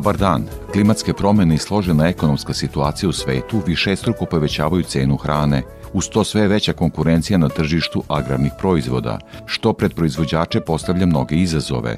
Dobar 0.00 0.16
dan. 0.16 0.44
Klimatske 0.72 1.12
promene 1.12 1.54
i 1.54 1.58
složena 1.58 2.08
ekonomska 2.08 2.54
situacija 2.54 3.08
u 3.08 3.12
svetu 3.12 3.62
višestruko 3.66 4.24
povećavaju 4.24 4.82
cenu 4.82 5.16
hrane, 5.16 5.62
uz 5.92 6.08
to 6.08 6.24
sve 6.24 6.48
veća 6.48 6.72
konkurencija 6.72 7.38
na 7.38 7.48
tržištu 7.48 8.02
agrarnih 8.08 8.52
proizvoda, 8.58 9.18
što 9.46 9.72
pred 9.72 9.94
proizvođače 9.94 10.60
postavlja 10.60 11.06
mnoge 11.06 11.36
izazove. 11.36 11.96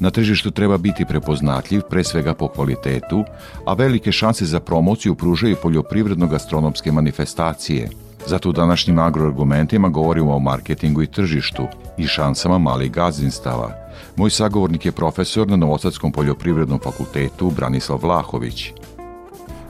Na 0.00 0.10
tržištu 0.10 0.50
treba 0.50 0.78
biti 0.78 1.04
prepoznatljiv 1.04 1.82
pre 1.90 2.04
svega 2.04 2.34
po 2.34 2.48
kvalitetu, 2.48 3.24
a 3.66 3.74
velike 3.74 4.12
šanse 4.12 4.44
za 4.44 4.60
promociju 4.60 5.14
pružaju 5.14 5.56
poljoprivredno-gastronomske 5.62 6.92
manifestacije. 6.92 7.88
Zato 8.26 8.48
u 8.48 8.52
današnjim 8.52 8.98
agroargumentima 8.98 9.88
govorimo 9.88 10.36
o 10.36 10.38
marketingu 10.38 11.02
i 11.02 11.06
tržištu 11.06 11.66
i 11.96 12.06
šansama 12.06 12.58
malih 12.58 12.92
gazdinstava– 12.92 13.72
Moj 14.16 14.30
sagovornik 14.30 14.86
je 14.86 14.92
profesor 14.92 15.48
na 15.48 15.56
Novosadskom 15.56 16.12
poljoprivrednom 16.12 16.80
fakultetu 16.84 17.50
Branislav 17.50 17.98
Vlahović. 18.02 18.72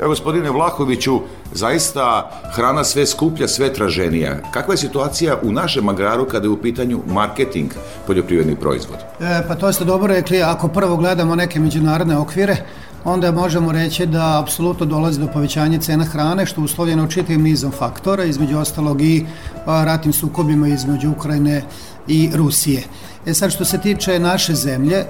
Evo, 0.00 0.08
gospodine 0.08 0.50
Vlahoviću, 0.50 1.20
zaista 1.52 2.30
hrana 2.54 2.84
sve 2.84 3.06
skuplja, 3.06 3.48
sve 3.48 3.72
traženija. 3.72 4.38
Kakva 4.52 4.74
je 4.74 4.78
situacija 4.78 5.38
u 5.42 5.52
našem 5.52 5.88
agraru 5.88 6.24
kada 6.24 6.46
je 6.46 6.50
u 6.50 6.62
pitanju 6.62 7.00
marketing 7.06 7.70
poljoprivrednih 8.06 8.58
proizvoda? 8.58 9.02
E, 9.20 9.48
pa 9.48 9.54
to 9.54 9.72
ste 9.72 9.84
dobro 9.84 10.06
rekli, 10.06 10.42
ako 10.42 10.68
prvo 10.68 10.96
gledamo 10.96 11.36
neke 11.36 11.60
međunarodne 11.60 12.18
okvire, 12.18 12.56
onda 13.04 13.32
možemo 13.32 13.72
reći 13.72 14.06
da 14.06 14.40
apsolutno 14.40 14.86
dolazi 14.86 15.20
do 15.20 15.26
povećanja 15.26 15.78
cena 15.78 16.04
hrane, 16.04 16.46
što 16.46 16.60
je 16.60 16.64
uslovljeno 16.64 17.06
čitavim 17.06 17.42
nizom 17.42 17.70
faktora, 17.70 18.24
između 18.24 18.58
ostalog 18.58 19.02
i 19.02 19.26
ratnim 19.66 20.12
sukobima 20.12 20.68
između 20.68 21.10
Ukrajine 21.10 21.62
i 22.08 22.30
Rusije. 22.34 22.82
E 23.26 23.34
sad 23.34 23.52
što 23.52 23.64
se 23.64 23.78
tiče 23.78 24.18
naše 24.18 24.54
zemlje, 24.54 25.04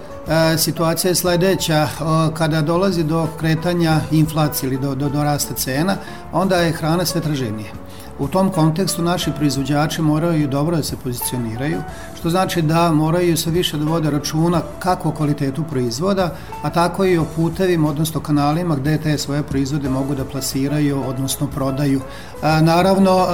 situacija 0.58 1.10
je 1.10 1.14
sledeća, 1.14 1.88
kada 2.34 2.62
dolazi 2.62 3.04
do 3.04 3.26
kretanja 3.40 4.00
inflacije 4.10 4.68
ili 4.68 4.78
do, 4.78 4.94
do, 4.94 5.08
do 5.08 5.22
rasta 5.22 5.54
cena, 5.54 5.96
onda 6.32 6.56
je 6.56 6.72
hrana 6.72 7.04
sve 7.04 7.20
traženije. 7.20 7.81
U 8.18 8.28
tom 8.28 8.50
kontekstu 8.50 9.02
naši 9.02 9.30
proizvođači 9.36 10.02
moraju 10.02 10.48
dobro 10.48 10.76
da 10.76 10.82
se 10.82 10.96
pozicioniraju, 10.96 11.82
što 12.18 12.30
znači 12.30 12.62
da 12.62 12.92
moraju 12.92 13.36
se 13.36 13.50
više 13.50 13.76
da 13.76 13.84
vode 13.84 14.10
računa 14.10 14.62
kako 14.78 15.08
o 15.08 15.12
kvalitetu 15.12 15.64
proizvoda, 15.70 16.34
a 16.62 16.70
tako 16.70 17.04
i 17.04 17.18
o 17.18 17.24
putevima, 17.36 17.88
odnosno 17.88 18.20
kanalima 18.20 18.76
gde 18.76 18.98
te 18.98 19.18
svoje 19.18 19.42
proizvode 19.42 19.88
mogu 19.88 20.14
da 20.14 20.24
plasiraju, 20.24 21.02
odnosno 21.06 21.46
prodaju. 21.46 22.00
Naravno, 22.42 23.26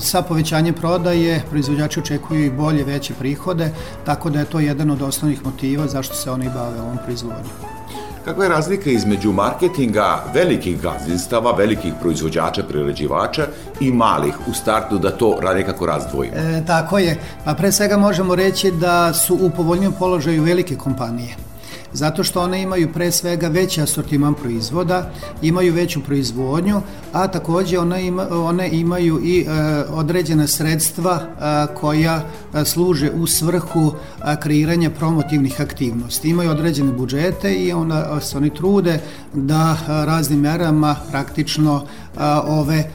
sa 0.00 0.22
povećanjem 0.22 0.74
prodaje 0.74 1.44
proizvođači 1.50 2.00
očekuju 2.00 2.44
i 2.44 2.50
bolje, 2.50 2.84
veće 2.84 3.14
prihode, 3.14 3.70
tako 4.04 4.30
da 4.30 4.38
je 4.38 4.44
to 4.44 4.60
jedan 4.60 4.90
od 4.90 5.02
osnovnih 5.02 5.44
motiva 5.44 5.86
zašto 5.86 6.14
se 6.14 6.30
oni 6.30 6.50
bave 6.54 6.80
ovom 6.80 6.98
proizvodnjom. 7.04 7.78
Kakva 8.28 8.44
je 8.44 8.50
razlika 8.50 8.90
između 8.90 9.32
marketinga 9.32 10.24
velikih 10.34 10.82
gazdinstava, 10.82 11.52
velikih 11.52 11.92
proizvođača, 12.00 12.62
priređivača 12.62 13.46
i 13.80 13.92
malih 13.92 14.34
u 14.48 14.52
startu 14.52 14.98
da 14.98 15.10
to 15.10 15.38
nekako 15.54 15.86
razdvojimo? 15.86 16.36
E, 16.36 16.62
tako 16.66 16.98
je. 16.98 17.16
Pa 17.44 17.54
pre 17.54 17.72
svega 17.72 17.96
možemo 17.96 18.34
reći 18.34 18.70
da 18.70 19.12
su 19.12 19.38
u 19.40 19.50
povoljnijem 19.50 19.92
položaju 19.92 20.42
velike 20.42 20.76
kompanije 20.76 21.47
zato 21.92 22.24
što 22.24 22.42
one 22.42 22.62
imaju 22.62 22.92
pre 22.92 23.10
svega 23.10 23.48
veći 23.48 23.82
asortiman 23.82 24.34
proizvoda, 24.34 25.10
imaju 25.42 25.74
veću 25.74 26.00
proizvodnju, 26.00 26.80
a 27.12 27.28
takođe 27.28 27.78
one, 27.78 28.06
ima, 28.06 28.26
one 28.30 28.68
imaju 28.72 29.20
i 29.24 29.40
e, 29.40 29.46
određena 29.90 30.46
sredstva 30.46 31.20
a, 31.40 31.66
e, 31.70 31.74
koja 31.74 32.22
e, 32.54 32.64
služe 32.64 33.10
u 33.10 33.26
svrhu 33.26 33.92
a, 34.20 34.36
kreiranja 34.36 34.90
promotivnih 34.90 35.60
aktivnosti. 35.60 36.28
Imaju 36.28 36.50
određene 36.50 36.92
budžete 36.92 37.54
i 37.54 37.72
ona, 37.72 38.20
se 38.20 38.36
oni 38.36 38.50
trude 38.54 39.00
da 39.34 39.76
raznim 39.86 40.40
merama 40.40 40.96
praktično 41.10 41.84
a, 42.16 42.42
ove 42.46 42.90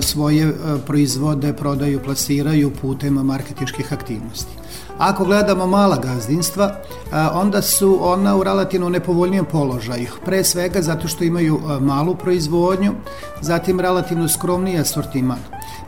svoje 0.00 0.54
proizvode 0.86 1.52
prodaju, 1.52 2.00
plasiraju 2.04 2.72
putem 2.80 3.14
marketinških 3.14 3.92
aktivnosti. 3.92 4.63
Ako 4.98 5.24
gledamo 5.24 5.66
mala 5.66 5.96
gazdinstva, 5.96 6.74
onda 7.32 7.62
su 7.62 7.98
ona 8.00 8.36
u 8.36 8.42
relativno 8.42 8.88
nepovoljnijem 8.88 9.44
položaju. 9.44 10.08
Pre 10.24 10.44
svega 10.44 10.82
zato 10.82 11.08
što 11.08 11.24
imaju 11.24 11.60
malu 11.80 12.14
proizvodnju, 12.14 12.92
zatim 13.40 13.80
relativno 13.80 14.28
skromniji 14.28 14.78
asortiman. 14.78 15.38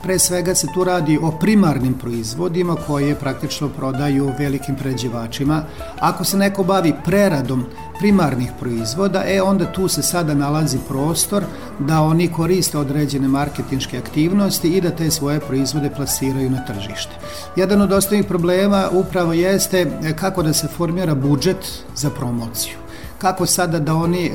Pre 0.06 0.19
svega 0.19 0.55
se 0.55 0.67
tu 0.75 0.84
radi 0.84 1.19
o 1.22 1.31
primarnim 1.31 1.94
proizvodima 1.94 2.77
koje 2.87 3.15
praktično 3.15 3.69
prodaju 3.69 4.33
velikim 4.39 4.77
pređevačima. 4.77 5.62
Ako 6.00 6.25
se 6.25 6.37
neko 6.37 6.65
bavi 6.65 6.94
preradom 7.05 7.65
primarnih 7.99 8.50
proizvoda, 8.61 9.25
e 9.27 9.43
onda 9.43 9.72
tu 9.72 9.89
se 9.89 10.03
sada 10.03 10.34
nalazi 10.34 10.78
prostor 10.89 11.45
da 11.78 12.00
oni 12.00 12.28
koriste 12.28 12.78
određene 12.78 13.28
marketinške 13.28 13.99
aktivnosti 13.99 14.69
i 14.69 14.81
da 14.81 14.91
te 14.91 15.11
svoje 15.11 15.41
proizvode 15.41 15.91
plasiraju 15.91 16.50
na 16.50 16.65
tržište. 16.65 17.12
Jedan 17.56 17.83
od 17.83 17.93
osnovnih 17.93 18.27
problema 18.27 18.89
upravo 18.93 19.33
jeste 19.33 19.81
e, 19.81 20.16
kako 20.16 20.43
da 20.43 20.53
se 20.53 20.69
formira 20.69 21.15
budžet 21.15 21.83
za 21.97 22.11
promociju 22.11 22.77
kako 23.19 23.47
sada 23.47 23.78
da 23.78 23.95
oni 23.95 24.27
e, 24.27 24.33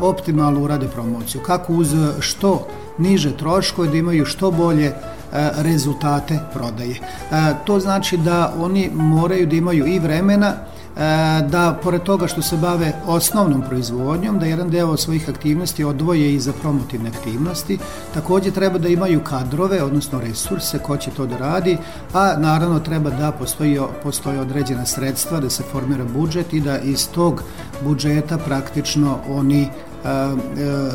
optimalno 0.00 0.60
urade 0.60 0.88
promociju, 0.88 1.40
kako 1.42 1.72
uz 1.72 1.94
što 2.20 2.66
niže 2.98 3.36
troškove 3.36 3.88
da 3.88 3.96
imaju 3.96 4.24
što 4.24 4.50
bolje 4.50 4.86
e, 4.86 4.94
rezultate 5.56 6.38
prodaje. 6.52 6.94
E, 6.94 7.54
to 7.64 7.80
znači 7.80 8.16
da 8.16 8.54
oni 8.58 8.90
moraju 8.94 9.46
da 9.46 9.56
imaju 9.56 9.86
i 9.86 9.98
vremena 9.98 10.54
E, 10.96 11.42
da 11.48 11.78
pored 11.82 12.02
toga 12.02 12.26
što 12.26 12.42
se 12.42 12.56
bave 12.56 12.92
osnovnom 13.06 13.62
proizvodnjom, 13.62 14.38
da 14.38 14.46
jedan 14.46 14.70
deo 14.70 14.96
svojih 14.96 15.28
aktivnosti 15.28 15.84
odvoje 15.84 16.34
i 16.34 16.40
za 16.40 16.52
promotivne 16.52 17.10
aktivnosti. 17.10 17.78
Takođe 18.14 18.50
treba 18.50 18.78
da 18.78 18.88
imaju 18.88 19.24
kadrove, 19.24 19.82
odnosno 19.82 20.20
resurse, 20.20 20.78
ko 20.78 20.96
će 20.96 21.10
to 21.10 21.26
da 21.26 21.38
radi, 21.38 21.78
a 22.12 22.34
naravno 22.38 22.78
treba 22.78 23.10
da 23.10 23.32
postoji, 23.32 23.80
postoji 24.02 24.38
određena 24.38 24.86
sredstva, 24.86 25.40
da 25.40 25.50
se 25.50 25.62
formira 25.72 26.04
budžet 26.04 26.52
i 26.52 26.60
da 26.60 26.78
iz 26.78 27.08
tog 27.08 27.42
budžeta 27.82 28.38
praktično 28.38 29.18
oni 29.28 29.68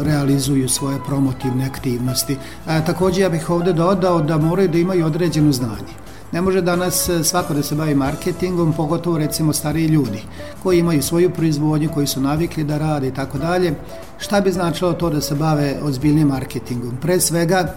realizuju 0.03 0.69
svoje 0.69 0.97
promotivne 1.07 1.65
aktivnosti. 1.65 2.37
Takođe 2.65 3.21
ja 3.21 3.29
bih 3.29 3.49
ovde 3.49 3.73
dodao 3.73 4.21
da 4.21 4.37
moraju 4.37 4.67
da 4.67 4.77
imaju 4.77 5.05
određeno 5.05 5.51
znanje. 5.51 5.93
Ne 6.31 6.41
može 6.41 6.61
danas 6.61 7.09
e, 7.09 7.23
svako 7.23 7.53
da 7.53 7.63
se 7.63 7.75
bavi 7.75 7.95
marketingom, 7.95 8.73
pogotovo 8.73 9.17
recimo 9.17 9.53
stariji 9.53 9.87
ljudi 9.87 10.21
koji 10.63 10.79
imaju 10.79 11.01
svoju 11.01 11.29
proizvodnju, 11.29 11.89
koji 11.94 12.07
su 12.07 12.21
navikli 12.21 12.63
da 12.63 12.77
rade 12.77 13.07
i 13.07 13.13
tako 13.13 13.38
dalje. 13.38 13.73
Šta 14.17 14.41
bi 14.41 14.51
značilo 14.51 14.94
to 14.94 15.09
da 15.09 15.21
se 15.21 15.35
bave 15.35 15.79
ozbiljnim 15.83 16.27
marketingom? 16.27 16.97
Pre 17.01 17.19
svega, 17.19 17.73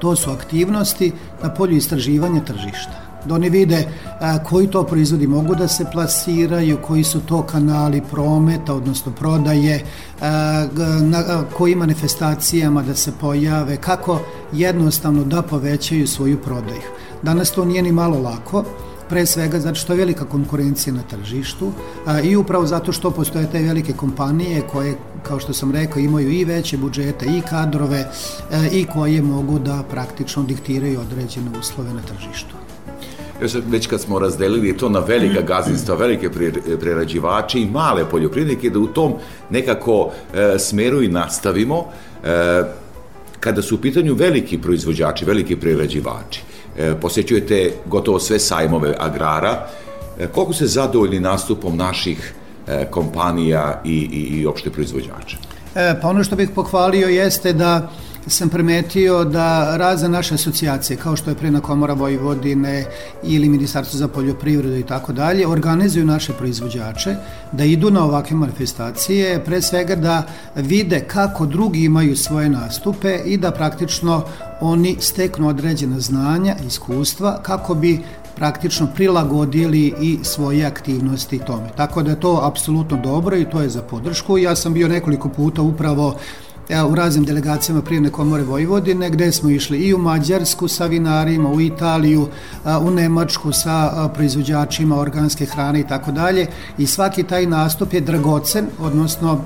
to 0.00 0.16
su 0.16 0.30
aktivnosti 0.30 1.12
na 1.42 1.54
polju 1.54 1.76
istraživanja 1.76 2.44
tržišta 2.44 3.05
da 3.26 3.34
oni 3.34 3.50
vide 3.50 3.88
a, 4.20 4.38
koji 4.44 4.66
to 4.66 4.84
proizvodi 4.84 5.26
mogu 5.26 5.54
da 5.54 5.68
se 5.68 5.84
plasiraju, 5.92 6.78
koji 6.86 7.04
su 7.04 7.20
to 7.20 7.42
kanali 7.42 8.02
prometa, 8.10 8.74
odnosno 8.74 9.12
prodaje, 9.12 9.84
a, 10.20 10.66
na 11.00 11.18
a, 11.18 11.44
kojim 11.56 11.78
manifestacijama 11.78 12.82
da 12.82 12.94
se 12.94 13.12
pojave, 13.20 13.76
kako 13.76 14.20
jednostavno 14.52 15.24
da 15.24 15.42
povećaju 15.42 16.06
svoju 16.06 16.38
prodaju. 16.38 16.82
Danas 17.22 17.50
to 17.50 17.64
nije 17.64 17.82
ni 17.82 17.92
malo 17.92 18.18
lako, 18.18 18.64
pre 19.08 19.26
svega 19.26 19.60
zato 19.60 19.74
što 19.74 19.92
je 19.92 19.96
velika 19.96 20.24
konkurencija 20.24 20.94
na 20.94 21.02
tržištu 21.02 21.72
a, 22.06 22.20
i 22.20 22.36
upravo 22.36 22.66
zato 22.66 22.92
što 22.92 23.10
postoje 23.10 23.50
te 23.50 23.62
velike 23.62 23.92
kompanije 23.92 24.62
koje, 24.72 24.96
kao 25.22 25.40
što 25.40 25.52
sam 25.52 25.72
rekao, 25.72 26.00
imaju 26.00 26.30
i 26.30 26.44
veće 26.44 26.76
budžete 26.76 27.26
i 27.26 27.40
kadrove 27.50 28.08
a, 28.50 28.66
i 28.72 28.84
koje 28.84 29.22
mogu 29.22 29.58
da 29.58 29.82
praktično 29.90 30.42
diktiraju 30.42 31.00
određene 31.00 31.58
uslove 31.58 31.92
na 31.92 32.02
tržištu. 32.02 32.65
Sad 33.46 33.62
već 33.70 33.86
kad 33.86 34.00
smo 34.00 34.18
razdelili 34.18 34.76
to 34.76 34.88
na 34.88 34.98
velika 34.98 35.40
gazdinstva, 35.40 35.94
velike 35.94 36.30
prerađivače 36.80 37.60
i 37.60 37.66
male 37.66 38.04
poljoprivrednike, 38.10 38.70
da 38.70 38.78
u 38.78 38.86
tom 38.86 39.14
nekako 39.50 40.10
e, 40.34 40.58
smeru 40.58 41.02
i 41.02 41.08
nastavimo, 41.08 41.84
e, 42.24 42.62
kada 43.40 43.62
su 43.62 43.74
u 43.74 43.78
pitanju 43.78 44.14
veliki 44.14 44.58
proizvođači, 44.58 45.24
veliki 45.24 45.56
prerađivači, 45.56 46.42
e, 46.78 46.94
posjećujete 47.00 47.72
gotovo 47.86 48.18
sve 48.20 48.38
sajmove 48.38 48.94
agrara, 48.98 49.66
e, 50.18 50.26
koliko 50.26 50.52
ste 50.52 50.66
zadovoljni 50.66 51.20
nastupom 51.20 51.76
naših 51.76 52.34
e, 52.66 52.86
kompanija 52.90 53.82
i, 53.84 54.08
i, 54.12 54.40
i 54.40 54.46
opšte 54.46 54.70
proizvođača? 54.70 55.36
E, 55.74 55.94
pa 56.02 56.08
ono 56.08 56.24
što 56.24 56.36
bih 56.36 56.50
pohvalio 56.54 57.08
jeste 57.08 57.52
da 57.52 57.90
sam 58.26 58.48
primetio 58.48 59.24
da 59.24 59.76
razne 59.76 60.08
naše 60.08 60.34
asocijacije, 60.34 60.96
kao 60.96 61.16
što 61.16 61.30
je 61.30 61.36
Prina 61.36 61.60
komora 61.60 61.94
Vojvodine 61.94 62.84
ili 63.22 63.48
Ministarstvo 63.48 63.98
za 63.98 64.08
poljoprivredu 64.08 64.76
i 64.76 64.82
tako 64.82 65.12
dalje, 65.12 65.46
organizuju 65.46 66.06
naše 66.06 66.32
proizvođače 66.32 67.16
da 67.52 67.64
idu 67.64 67.90
na 67.90 68.04
ovakve 68.04 68.36
manifestacije, 68.36 69.44
pre 69.44 69.62
svega 69.62 69.94
da 69.94 70.22
vide 70.54 71.00
kako 71.00 71.46
drugi 71.46 71.84
imaju 71.84 72.16
svoje 72.16 72.48
nastupe 72.48 73.18
i 73.24 73.36
da 73.36 73.50
praktično 73.50 74.22
oni 74.60 74.96
steknu 75.00 75.48
određena 75.48 76.00
znanja, 76.00 76.56
iskustva, 76.66 77.42
kako 77.42 77.74
bi 77.74 78.00
praktično 78.36 78.88
prilagodili 78.94 79.94
i 80.00 80.18
svoje 80.22 80.64
aktivnosti 80.64 81.38
tome. 81.38 81.68
Tako 81.76 82.02
da 82.02 82.10
je 82.10 82.20
to 82.20 82.40
apsolutno 82.42 82.96
dobro 82.96 83.36
i 83.36 83.50
to 83.50 83.60
je 83.60 83.68
za 83.68 83.82
podršku. 83.82 84.38
Ja 84.38 84.56
sam 84.56 84.74
bio 84.74 84.88
nekoliko 84.88 85.28
puta 85.28 85.62
upravo 85.62 86.16
u 86.88 86.94
raznim 86.94 87.24
delegacijama 87.24 87.82
Prijemne 87.82 88.10
komore 88.10 88.42
Vojvodine, 88.42 89.10
gde 89.10 89.32
smo 89.32 89.50
išli 89.50 89.78
i 89.78 89.94
u 89.94 89.98
Mađarsku 89.98 90.68
sa 90.68 90.86
vinarima, 90.86 91.50
u 91.50 91.60
Italiju, 91.60 92.28
u 92.80 92.90
Nemačku 92.90 93.52
sa 93.52 94.08
proizvođačima 94.14 94.98
organske 94.98 95.46
hrane 95.46 95.80
i 95.80 95.86
tako 95.86 96.12
dalje. 96.12 96.46
I 96.78 96.86
svaki 96.86 97.22
taj 97.22 97.46
nastup 97.46 97.92
je 97.92 98.00
dragocen, 98.00 98.66
odnosno 98.78 99.40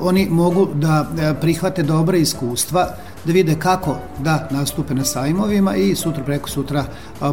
oni 0.00 0.28
mogu 0.30 0.68
da 0.74 1.06
prihvate 1.40 1.82
dobre 1.82 2.18
iskustva, 2.18 2.88
da 3.24 3.32
vide 3.32 3.54
kako 3.58 3.96
da 4.18 4.48
nastupe 4.50 4.94
na 4.94 5.04
sajmovima 5.04 5.76
i 5.76 5.94
sutra 5.94 6.24
preko 6.24 6.48
sutra 6.48 6.84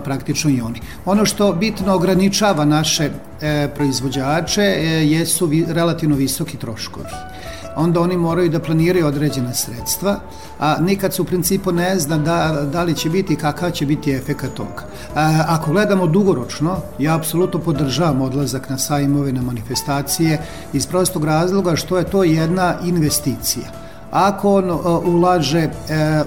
praktično 0.03 0.49
i 0.49 0.61
oni. 0.61 0.81
Ono 1.05 1.25
što 1.25 1.53
bitno 1.53 1.95
ograničava 1.95 2.65
naše 2.65 3.09
e, 3.41 3.67
proizvođače 3.75 4.61
e, 4.61 4.85
jesu 5.07 5.49
relativno 5.67 6.15
visoki 6.15 6.57
troškovi 6.57 7.30
onda 7.75 8.01
oni 8.01 8.17
moraju 8.17 8.49
da 8.49 8.59
planiraju 8.59 9.07
određena 9.07 9.53
sredstva, 9.53 10.19
a 10.59 10.77
nikad 10.81 11.13
se 11.13 11.21
u 11.21 11.25
principu 11.25 11.71
ne 11.71 11.99
zna 11.99 12.17
da, 12.17 12.67
da 12.73 12.83
li 12.83 12.95
će 12.95 13.09
biti 13.09 13.35
kakav 13.35 13.71
će 13.71 13.85
biti 13.85 14.11
efekat 14.11 14.53
toga. 14.53 14.83
A, 15.15 15.43
ako 15.47 15.71
gledamo 15.71 16.07
dugoročno, 16.07 16.77
ja 16.99 17.15
apsolutno 17.15 17.59
podržavam 17.59 18.21
odlazak 18.21 18.69
na 18.69 18.77
sajmove, 18.77 19.31
na 19.31 19.41
manifestacije, 19.41 20.41
iz 20.73 20.87
prostog 20.87 21.25
razloga 21.25 21.75
što 21.75 21.97
je 21.97 22.03
to 22.03 22.23
jedna 22.23 22.75
investicija 22.83 23.80
ako 24.11 24.55
on 24.55 24.71
ulaže 25.05 25.59
e, 25.59 25.71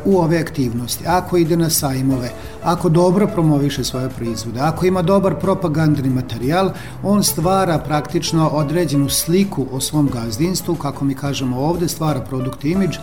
u 0.04 0.18
ove 0.18 0.38
aktivnosti, 0.38 1.04
ako 1.06 1.36
ide 1.36 1.56
na 1.56 1.70
sajmove, 1.70 2.30
ako 2.62 2.88
dobro 2.88 3.26
promoviše 3.26 3.84
svoje 3.84 4.08
proizvode, 4.08 4.60
ako 4.60 4.86
ima 4.86 5.02
dobar 5.02 5.34
propagandni 5.34 6.10
materijal, 6.10 6.70
on 7.02 7.22
stvara 7.22 7.78
praktično 7.78 8.48
određenu 8.48 9.08
sliku 9.08 9.66
o 9.72 9.80
svom 9.80 10.08
gazdinstvu, 10.12 10.74
kako 10.74 11.04
mi 11.04 11.14
kažemo 11.14 11.60
ovde, 11.60 11.88
stvara 11.88 12.20
produkt 12.20 12.64
imidž 12.64 12.96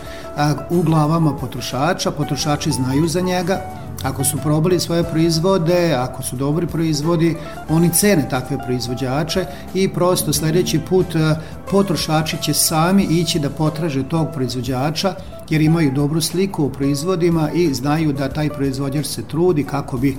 u 0.70 0.82
glavama 0.82 1.36
potrošača, 1.36 2.10
potrošači 2.10 2.70
znaju 2.72 3.08
za 3.08 3.20
njega, 3.20 3.60
Ako 4.02 4.24
su 4.24 4.38
probali 4.42 4.80
svoje 4.80 5.04
proizvode, 5.04 5.94
ako 5.98 6.22
su 6.22 6.36
dobri 6.36 6.66
proizvodi, 6.66 7.36
oni 7.68 7.90
cene 7.94 8.28
takve 8.28 8.58
proizvođače 8.58 9.44
i 9.74 9.88
prosto 9.88 10.32
sledeći 10.32 10.80
put 10.88 11.14
e, 11.14 11.34
potrošači 11.70 12.42
će 12.42 12.54
sami 12.54 13.02
ići 13.02 13.38
da 13.38 13.50
potraže 13.50 14.02
tog 14.08 14.26
proizvođača 14.34 14.71
jer 15.50 15.60
imaju 15.60 15.92
dobru 15.94 16.20
sliku 16.20 16.64
o 16.64 16.68
proizvodima 16.68 17.50
i 17.54 17.74
znaju 17.74 18.12
da 18.12 18.28
taj 18.28 18.48
proizvođač 18.48 19.06
se 19.06 19.22
trudi 19.22 19.64
kako 19.64 19.96
bi 19.98 20.16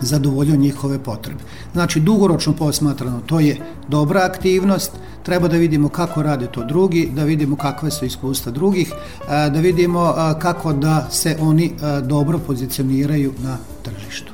zadovoljio 0.00 0.56
njihove 0.56 0.98
potrebe. 0.98 1.40
Znači, 1.72 2.00
dugoročno 2.00 2.52
posmatrano, 2.52 3.20
to 3.26 3.40
je 3.40 3.56
dobra 3.88 4.20
aktivnost, 4.24 4.92
treba 5.22 5.48
da 5.48 5.56
vidimo 5.56 5.88
kako 5.88 6.22
rade 6.22 6.46
to 6.46 6.64
drugi, 6.64 7.08
da 7.14 7.24
vidimo 7.24 7.56
kakve 7.56 7.90
su 7.90 8.04
iskustva 8.04 8.52
drugih, 8.52 8.92
da 9.28 9.60
vidimo 9.60 10.14
kako 10.38 10.72
da 10.72 11.06
se 11.10 11.36
oni 11.40 11.72
dobro 12.02 12.38
pozicioniraju 12.38 13.32
na 13.42 13.56
tržištu. 13.82 14.32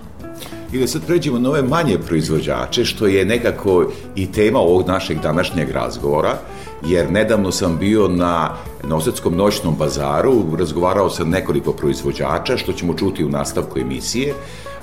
I 0.73 0.79
da 0.79 0.87
sad 0.87 1.03
pređemo 1.07 1.39
na 1.39 1.49
ove 1.49 1.63
manje 1.63 1.99
proizvođače, 1.99 2.85
što 2.85 3.07
je 3.07 3.25
nekako 3.25 3.93
i 4.15 4.33
tema 4.33 4.59
ovog 4.59 4.89
našeg 4.89 5.21
današnjeg 5.21 5.71
razgovora, 5.71 6.39
jer 6.83 7.11
nedavno 7.11 7.53
sam 7.53 7.79
bio 7.79 8.09
na 8.09 8.51
Nosetskom 8.85 9.37
noćnom 9.37 9.75
bazaru, 9.75 10.57
razgovarao 10.59 11.11
sam 11.11 11.31
nekoliko 11.31 11.73
proizvođača, 11.73 12.57
što 12.57 12.73
ćemo 12.73 12.95
čuti 12.95 13.25
u 13.25 13.29
nastavku 13.29 13.79
emisije, 13.79 14.35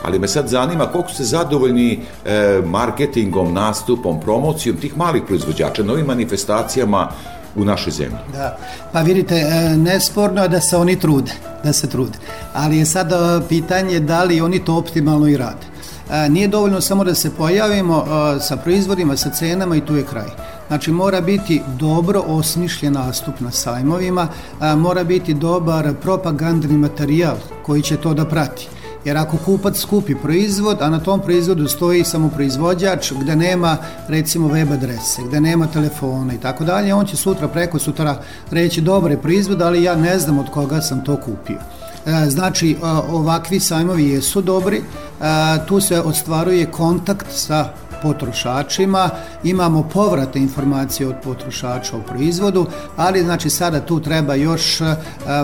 ali 0.03 0.19
me 0.19 0.27
sad 0.27 0.47
zanima 0.47 0.85
koliko 0.85 1.09
ste 1.09 1.23
zadovoljni 1.23 1.99
e, 2.25 2.61
marketingom, 2.65 3.53
nastupom, 3.53 4.19
promocijom 4.19 4.77
tih 4.77 4.97
malih 4.97 5.23
proizvođača, 5.27 5.83
novim 5.83 6.05
manifestacijama 6.05 7.09
u 7.55 7.65
našoj 7.65 7.91
zemlji. 7.91 8.17
Da, 8.33 8.57
pa 8.93 9.01
vidite, 9.01 9.35
e, 9.35 9.77
nesporno 9.77 10.43
je 10.43 10.49
da 10.49 10.61
se 10.61 10.77
oni 10.77 10.99
trude, 10.99 11.31
da 11.63 11.73
se 11.73 11.89
trude, 11.89 12.17
ali 12.53 12.77
je 12.77 12.85
sad 12.85 13.11
e, 13.11 13.15
pitanje 13.49 13.99
da 13.99 14.23
li 14.23 14.41
oni 14.41 14.65
to 14.65 14.75
optimalno 14.75 15.27
i 15.27 15.37
rade. 15.37 15.65
E, 16.11 16.29
nije 16.29 16.47
dovoljno 16.47 16.81
samo 16.81 17.03
da 17.03 17.15
se 17.15 17.35
pojavimo 17.35 18.05
sa 18.39 18.57
proizvodima, 18.57 19.17
sa 19.17 19.29
cenama 19.29 19.75
i 19.75 19.81
tu 19.81 19.95
je 19.95 20.05
kraj. 20.05 20.56
Znači 20.67 20.91
mora 20.91 21.21
biti 21.21 21.61
dobro 21.79 22.23
osmišljen 22.27 22.93
nastup 22.93 23.39
na 23.39 23.51
sajmovima, 23.51 24.27
mora 24.77 25.03
biti 25.03 25.33
dobar 25.33 25.93
propagandni 26.01 26.77
materijal 26.77 27.35
koji 27.65 27.81
će 27.81 27.97
to 27.97 28.13
da 28.13 28.25
prati. 28.25 28.67
Jer 29.05 29.17
ako 29.17 29.37
kupac 29.37 29.77
skupi 29.77 30.15
proizvod, 30.15 30.77
a 30.81 30.89
na 30.89 30.99
tom 30.99 31.21
proizvodu 31.21 31.67
stoji 31.67 32.03
samo 32.03 32.29
proizvođač 32.29 33.11
gde 33.21 33.35
nema 33.35 33.77
recimo 34.07 34.47
web 34.47 34.71
adrese, 34.71 35.21
gde 35.27 35.41
nema 35.41 35.67
telefona 35.67 36.33
i 36.33 36.37
tako 36.37 36.63
dalje, 36.63 36.93
on 36.93 37.05
će 37.05 37.17
sutra 37.17 37.47
preko 37.47 37.79
sutra 37.79 38.21
reći 38.51 38.81
dobar 38.81 39.17
proizvod, 39.17 39.61
ali 39.61 39.83
ja 39.83 39.95
ne 39.95 40.19
znam 40.19 40.39
od 40.39 40.49
koga 40.49 40.81
sam 40.81 41.03
to 41.03 41.15
kupio. 41.15 41.57
E, 42.05 42.29
znači, 42.29 42.77
ovakvi 43.11 43.59
sajmovi 43.59 44.09
jesu 44.09 44.41
dobri, 44.41 44.81
tu 45.67 45.81
se 45.81 46.01
ostvaruje 46.01 46.65
kontakt 46.65 47.27
sa 47.29 47.69
potrošačima, 48.01 49.09
imamo 49.43 49.89
povrate 49.93 50.39
informacije 50.39 51.07
od 51.07 51.15
potrošača 51.23 51.97
o 51.97 52.01
proizvodu, 52.01 52.65
ali 52.95 53.23
znači 53.23 53.49
sada 53.49 53.79
tu 53.79 53.99
treba 53.99 54.35
još 54.35 54.81
e, 54.81 54.95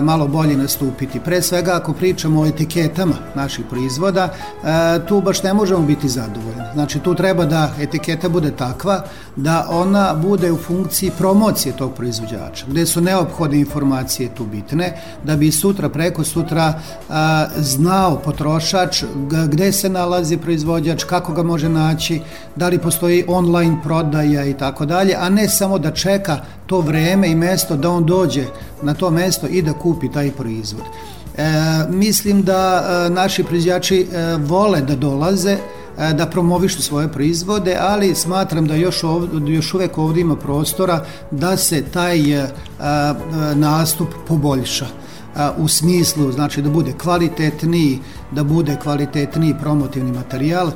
malo 0.02 0.26
bolje 0.28 0.56
nastupiti. 0.56 1.20
Pre 1.20 1.42
svega 1.42 1.72
ako 1.74 1.92
pričamo 1.92 2.40
o 2.40 2.46
etiketama 2.46 3.14
naših 3.34 3.64
proizvoda, 3.70 4.28
e, 4.28 5.06
tu 5.06 5.20
baš 5.20 5.42
ne 5.42 5.54
možemo 5.54 5.80
biti 5.80 6.08
zadovoljni. 6.08 6.62
Znači 6.74 6.98
tu 6.98 7.14
treba 7.14 7.44
da 7.44 7.70
etiketa 7.80 8.28
bude 8.28 8.50
takva 8.50 9.04
da 9.36 9.66
ona 9.70 10.14
bude 10.22 10.52
u 10.52 10.56
funkciji 10.56 11.10
promocije 11.18 11.76
tog 11.76 11.94
proizvođača, 11.94 12.66
gde 12.68 12.86
su 12.86 13.00
neophodne 13.00 13.58
informacije 13.58 14.34
tu 14.34 14.44
bitne, 14.44 15.00
da 15.24 15.36
bi 15.36 15.52
sutra, 15.52 15.88
preko 15.88 16.24
sutra 16.24 16.80
znao 17.56 18.16
potrošač 18.24 19.04
gde 19.48 19.72
se 19.72 19.88
nalazi 19.88 20.36
proizvođač, 20.36 21.04
kako 21.04 21.32
ga 21.32 21.42
može 21.42 21.68
naći, 21.68 22.20
da 22.56 22.68
li 22.68 22.78
postoji 22.78 23.24
online 23.28 23.76
prodaja 23.82 24.44
i 24.44 24.54
tako 24.54 24.86
dalje, 24.86 25.14
a 25.18 25.28
ne 25.28 25.48
samo 25.48 25.78
da 25.78 25.90
čeka 25.90 26.40
to 26.66 26.80
vreme 26.80 27.30
i 27.30 27.34
mesto 27.34 27.76
da 27.76 27.90
on 27.90 28.06
dođe 28.06 28.44
na 28.82 28.94
to 28.94 29.10
mesto 29.10 29.46
i 29.46 29.62
da 29.62 29.72
kupi 29.72 30.12
taj 30.12 30.30
proizvod. 30.30 30.84
E, 31.36 31.44
mislim 31.88 32.42
da 32.42 32.84
e, 33.06 33.10
naši 33.10 33.44
proizvođači 33.44 34.00
e, 34.00 34.36
vole 34.36 34.80
da 34.80 34.96
dolaze, 34.96 35.56
da 35.96 36.26
promovišu 36.26 36.82
svoje 36.82 37.08
proizvode, 37.08 37.76
ali 37.80 38.14
smatram 38.14 38.66
da 38.66 38.74
još, 38.74 39.04
ovdje, 39.04 39.54
još 39.54 39.74
uvek 39.74 39.98
ovdje 39.98 40.20
ima 40.20 40.36
prostora 40.36 41.04
da 41.30 41.56
se 41.56 41.82
taj 41.82 42.32
e, 42.32 42.48
nastup 43.54 44.08
poboljša 44.28 44.86
u 45.58 45.68
smislu 45.68 46.32
znači 46.32 46.62
da 46.62 46.70
bude 46.70 46.92
kvalitetniji, 46.92 47.98
da 48.30 48.44
bude 48.44 48.76
kvalitetniji 48.82 49.54
promotivni 49.60 50.12
materijal, 50.12 50.70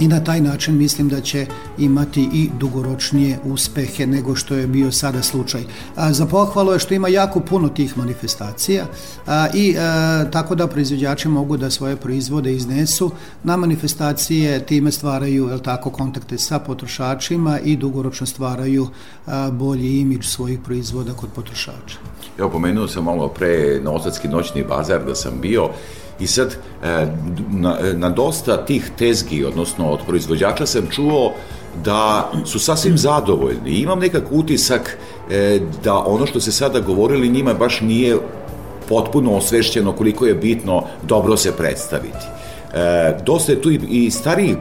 i 0.00 0.08
na 0.08 0.24
taj 0.24 0.40
način 0.40 0.76
mislim 0.76 1.08
da 1.08 1.20
će 1.20 1.46
imati 1.78 2.28
i 2.32 2.50
dugoročnije 2.58 3.38
uspehe 3.44 4.06
nego 4.06 4.34
što 4.34 4.54
je 4.54 4.66
bio 4.66 4.92
sada 4.92 5.22
slučaj. 5.22 5.62
A, 5.96 6.12
za 6.12 6.26
pohvalo 6.26 6.72
je 6.72 6.78
što 6.78 6.94
ima 6.94 7.08
jako 7.08 7.40
puno 7.40 7.68
tih 7.68 7.98
manifestacija 7.98 8.86
i 9.54 9.76
a, 9.78 10.24
tako 10.32 10.54
da 10.54 10.66
proizvođači 10.66 11.28
mogu 11.28 11.56
da 11.56 11.70
svoje 11.70 11.96
proizvode 11.96 12.52
iznesu 12.52 13.10
na 13.44 13.56
manifestacije, 13.56 14.66
time 14.66 14.92
stvaraju 14.92 15.48
el 15.50 15.58
tako, 15.58 15.90
kontakte 15.90 16.38
sa 16.38 16.58
potrošačima 16.58 17.58
i 17.60 17.76
dugoročno 17.76 18.26
stvaraju 18.26 18.88
a, 19.26 19.50
bolji 19.50 20.00
imidž 20.00 20.26
svojih 20.26 20.58
proizvoda 20.64 21.12
kod 21.12 21.30
potrošača. 21.34 21.98
Evo, 22.38 22.50
pomenuo 22.50 22.88
sam 22.88 23.04
malo 23.04 23.28
pre 23.28 23.80
Novosadski 23.84 24.28
noćni 24.28 24.64
bazar 24.64 25.04
da 25.04 25.14
sam 25.14 25.32
bio 25.40 25.70
I 26.20 26.26
sad, 26.26 26.56
e, 26.82 27.06
na, 27.50 27.76
na 27.94 28.10
dosta 28.10 28.64
tih 28.64 28.90
tezgi, 28.98 29.44
odnosno 29.44 29.90
od 29.90 30.00
proizvođača 30.06 30.66
sam 30.66 30.86
čuo 30.90 31.32
da 31.84 32.30
su 32.44 32.58
sasvim 32.58 32.98
zadovoljni. 32.98 33.70
Imam 33.70 33.98
nekak 33.98 34.24
utisak 34.30 34.98
e, 35.30 35.60
da 35.84 35.94
ono 35.94 36.26
što 36.26 36.40
se 36.40 36.52
sada 36.52 36.80
govorili 36.80 37.28
njima 37.28 37.54
baš 37.54 37.80
nije 37.80 38.16
potpuno 38.88 39.32
osvešćeno 39.32 39.92
koliko 39.92 40.26
je 40.26 40.34
bitno 40.34 40.82
dobro 41.02 41.36
se 41.36 41.52
predstaviti. 41.52 42.26
E, 42.74 43.16
dosta 43.26 43.52
je 43.52 43.62
tu 43.62 43.70
i, 43.70 43.80
i 43.88 44.10
starijih 44.10 44.56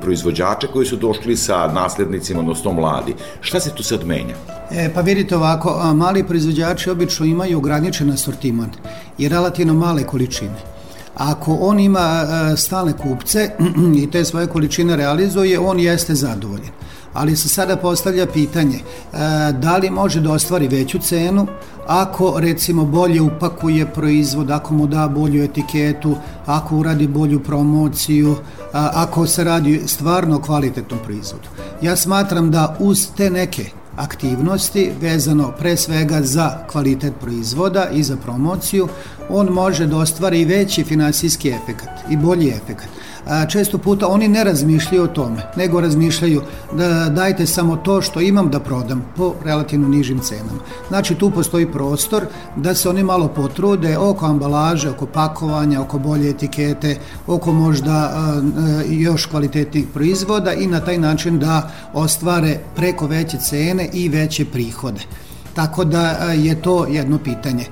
proizvođača 0.00 0.66
koji 0.66 0.86
su 0.86 0.96
došli 0.96 1.36
sa 1.36 1.72
naslednicima, 1.72 2.40
odnosno 2.40 2.72
mladi. 2.72 3.14
Šta 3.40 3.60
se 3.60 3.74
tu 3.74 3.82
sad 3.82 4.06
menja? 4.06 4.34
E, 4.70 4.90
pa 4.94 5.00
vidite 5.00 5.36
ovako, 5.36 5.94
mali 5.94 6.26
proizvođači 6.26 6.90
obično 6.90 7.26
imaju 7.26 7.58
ograničen 7.58 8.10
asortiman 8.10 8.70
i 9.18 9.28
relativno 9.28 9.74
male 9.74 10.04
količine. 10.04 10.77
Ako 11.18 11.58
on 11.60 11.80
ima 11.80 12.22
e, 12.22 12.56
stalne 12.56 12.92
kupce 12.92 13.50
i 14.02 14.10
te 14.10 14.24
svoje 14.24 14.46
količine 14.46 14.96
realizuje, 14.96 15.58
on 15.58 15.80
jeste 15.80 16.14
zadovoljen. 16.14 16.70
Ali 17.12 17.36
se 17.36 17.48
sada 17.48 17.76
postavlja 17.76 18.26
pitanje 18.26 18.76
e, 18.76 18.82
da 19.52 19.76
li 19.76 19.90
može 19.90 20.20
da 20.20 20.32
ostvari 20.32 20.68
veću 20.68 20.98
cenu 20.98 21.46
ako 21.88 22.40
recimo 22.40 22.84
bolje 22.84 23.22
upakuje 23.22 23.86
proizvod, 23.86 24.50
ako 24.50 24.74
mu 24.74 24.86
da 24.86 25.08
bolju 25.08 25.44
etiketu, 25.44 26.16
ako 26.46 26.76
uradi 26.76 27.06
bolju 27.06 27.40
promociju, 27.40 28.36
ako 28.72 29.26
se 29.26 29.44
radi 29.44 29.82
stvarno 29.86 30.36
o 30.36 30.40
kvalitetnom 30.40 31.00
proizvodu. 31.04 31.48
Ja 31.82 31.96
smatram 31.96 32.50
da 32.50 32.76
uz 32.78 33.08
te 33.16 33.30
neke 33.30 33.64
aktivnosti 33.96 34.90
vezano 35.00 35.52
pre 35.58 35.76
svega 35.76 36.22
za 36.22 36.58
kvalitet 36.72 37.12
proizvoda 37.20 37.88
i 37.92 38.02
za 38.02 38.16
promociju, 38.16 38.88
on 39.28 39.46
može 39.46 39.86
da 39.86 39.96
ostvari 39.96 40.44
veći 40.44 40.84
finansijski 40.84 41.48
efekat 41.48 41.90
i 42.10 42.16
bolji 42.16 42.48
efekat 42.48 42.88
često 43.48 43.78
puta 43.78 44.08
oni 44.08 44.28
ne 44.28 44.44
razmišljaju 44.44 45.04
o 45.04 45.06
tome, 45.06 45.42
nego 45.56 45.80
razmišljaju 45.80 46.42
da 46.76 47.08
dajte 47.08 47.46
samo 47.46 47.76
to 47.76 48.02
što 48.02 48.20
imam 48.20 48.50
da 48.50 48.60
prodam 48.60 49.04
po 49.16 49.34
relativno 49.44 49.88
nižim 49.88 50.18
cenama. 50.18 50.60
Znači 50.88 51.14
tu 51.14 51.30
postoji 51.30 51.72
prostor 51.72 52.26
da 52.56 52.74
se 52.74 52.88
oni 52.88 53.02
malo 53.02 53.28
potrude 53.28 53.98
oko 53.98 54.26
ambalaže, 54.26 54.90
oko 54.90 55.06
pakovanja, 55.06 55.80
oko 55.80 55.98
bolje 55.98 56.30
etikete, 56.30 56.96
oko 57.26 57.52
možda 57.52 58.12
još 58.88 59.26
kvalitetnih 59.26 59.84
proizvoda 59.94 60.52
i 60.52 60.66
na 60.66 60.80
taj 60.80 60.98
način 60.98 61.38
da 61.38 61.70
ostvare 61.92 62.58
preko 62.76 63.06
veće 63.06 63.38
cene 63.38 63.88
i 63.92 64.08
veće 64.08 64.44
prihode. 64.44 65.00
Tako 65.58 65.84
da 65.84 66.10
je 66.34 66.62
to 66.62 66.86
jedno 66.86 67.18
pitanje. 67.18 67.64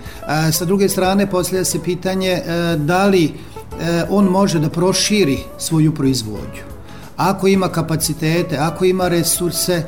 Sa 0.52 0.64
druge 0.64 0.88
strane, 0.88 1.26
poslije 1.30 1.64
se 1.64 1.82
pitanje 1.82 2.42
da 2.76 3.06
li 3.06 3.32
E, 3.80 4.04
on 4.10 4.24
može 4.24 4.58
da 4.58 4.70
proširi 4.70 5.38
svoju 5.58 5.94
proizvodnju. 5.94 6.62
Ako 7.16 7.46
ima 7.46 7.68
kapacitete, 7.68 8.56
ako 8.56 8.84
ima 8.84 9.08
resurse 9.08 9.72
e, 9.72 9.84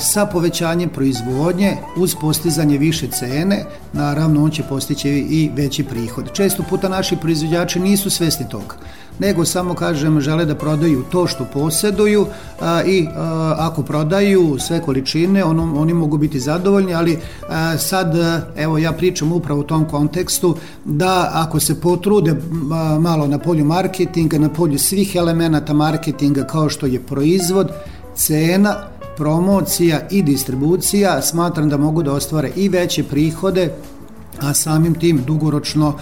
sa 0.00 0.26
povećanjem 0.26 0.88
proizvodnje 0.88 1.76
uz 1.96 2.14
postizanje 2.20 2.78
više 2.78 3.08
cene, 3.08 3.64
naravno 3.92 4.44
on 4.44 4.50
će 4.50 4.62
postići 4.62 5.08
i 5.10 5.50
veći 5.54 5.84
prihod. 5.84 6.32
Često 6.32 6.62
puta 6.62 6.88
naši 6.88 7.16
proizvođači 7.16 7.80
nisu 7.80 8.10
svesni 8.10 8.48
toga 8.48 8.74
nego 9.18 9.44
samo 9.44 9.74
kažem 9.74 10.20
žele 10.20 10.44
da 10.44 10.54
prodaju 10.54 11.04
to 11.10 11.26
što 11.26 11.44
poseduju 11.44 12.26
a, 12.60 12.82
i 12.86 13.08
a, 13.16 13.54
ako 13.58 13.82
prodaju 13.82 14.56
sve 14.58 14.80
količine 14.82 15.44
on, 15.44 15.60
oni 15.60 15.94
mogu 15.94 16.18
biti 16.18 16.40
zadovoljni 16.40 16.94
ali 16.94 17.18
a, 17.48 17.78
sad 17.78 18.14
evo 18.56 18.78
ja 18.78 18.92
pričam 18.92 19.32
upravo 19.32 19.60
u 19.60 19.64
tom 19.64 19.84
kontekstu 19.84 20.56
da 20.84 21.30
ako 21.34 21.60
se 21.60 21.80
potrude 21.80 22.30
a, 22.72 22.98
malo 23.00 23.26
na 23.26 23.38
polju 23.38 23.64
marketinga 23.64 24.38
na 24.38 24.48
polju 24.48 24.78
svih 24.78 25.16
elemenata 25.16 25.72
marketinga 25.72 26.44
kao 26.44 26.68
što 26.68 26.86
je 26.86 27.00
proizvod 27.00 27.70
cena 28.14 28.76
promocija 29.16 30.00
i 30.10 30.22
distribucija 30.22 31.22
smatram 31.22 31.68
da 31.68 31.76
mogu 31.76 32.02
da 32.02 32.12
ostvare 32.12 32.50
i 32.56 32.68
veće 32.68 33.04
prihode 33.04 33.72
a 34.40 34.54
samim 34.54 34.94
tim 34.94 35.22
dugoročno 35.26 35.94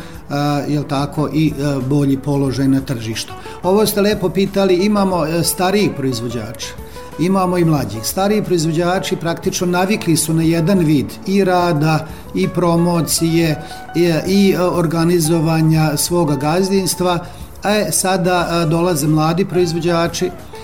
jel 0.69 0.85
tako 0.89 1.29
i 1.33 1.53
bolji 1.89 2.19
položaj 2.19 2.69
na 2.69 2.81
tržištu. 2.81 3.33
Ovo 3.63 3.87
ste 3.87 4.01
lepo 4.01 4.29
pitali, 4.29 4.75
imamo 4.75 5.27
e, 5.27 5.43
stariji 5.43 5.91
proizvođača 5.97 6.87
imamo 7.19 7.59
i 7.59 7.65
mlađih. 7.65 8.05
Stariji 8.05 8.43
proizvođači 8.43 9.17
praktično 9.17 9.67
navikli 9.67 10.17
su 10.17 10.35
na 10.35 10.43
jedan 10.43 10.79
vid 10.79 11.07
i 11.27 11.45
rada 11.45 12.07
i 12.35 12.49
promocije 12.49 13.63
i, 13.95 14.13
i 14.27 14.57
organizovanja 14.57 15.97
svoga 15.97 16.37
gazdinstva, 16.37 17.19
a 17.63 17.93
sada 17.93 18.67
dolaze 18.71 19.07
mladi 19.07 19.45
proizvođači 19.45 20.27
E, 20.27 20.56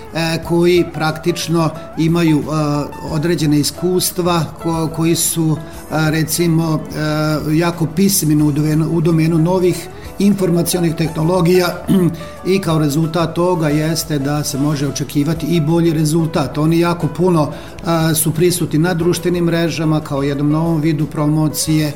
koji 0.47 0.85
praktično 0.93 1.69
imaju 1.97 2.39
e, 2.39 2.43
određene 3.11 3.59
iskustva 3.59 4.43
koji 4.95 5.15
su 5.15 5.57
e, 5.57 6.11
recimo 6.11 6.79
jako 7.53 7.87
pismeni 7.95 8.43
u 8.91 9.01
domenu, 9.01 9.37
novih 9.37 9.87
informacionih 10.19 10.95
tehnologija 10.95 11.67
i 12.53 12.59
kao 12.59 12.79
rezultat 12.79 13.35
toga 13.35 13.69
jeste 13.69 14.19
da 14.19 14.43
se 14.43 14.57
može 14.57 14.87
očekivati 14.87 15.45
i 15.45 15.61
bolji 15.61 15.93
rezultat. 15.93 16.57
Oni 16.57 16.79
jako 16.79 17.07
puno 17.07 17.51
su 18.15 18.31
prisutni 18.31 18.79
na 18.79 18.93
društvenim 18.93 19.45
mrežama 19.45 19.99
kao 19.99 20.23
jednom 20.23 20.49
novom 20.49 20.81
vidu 20.81 21.05
promocije, 21.05 21.91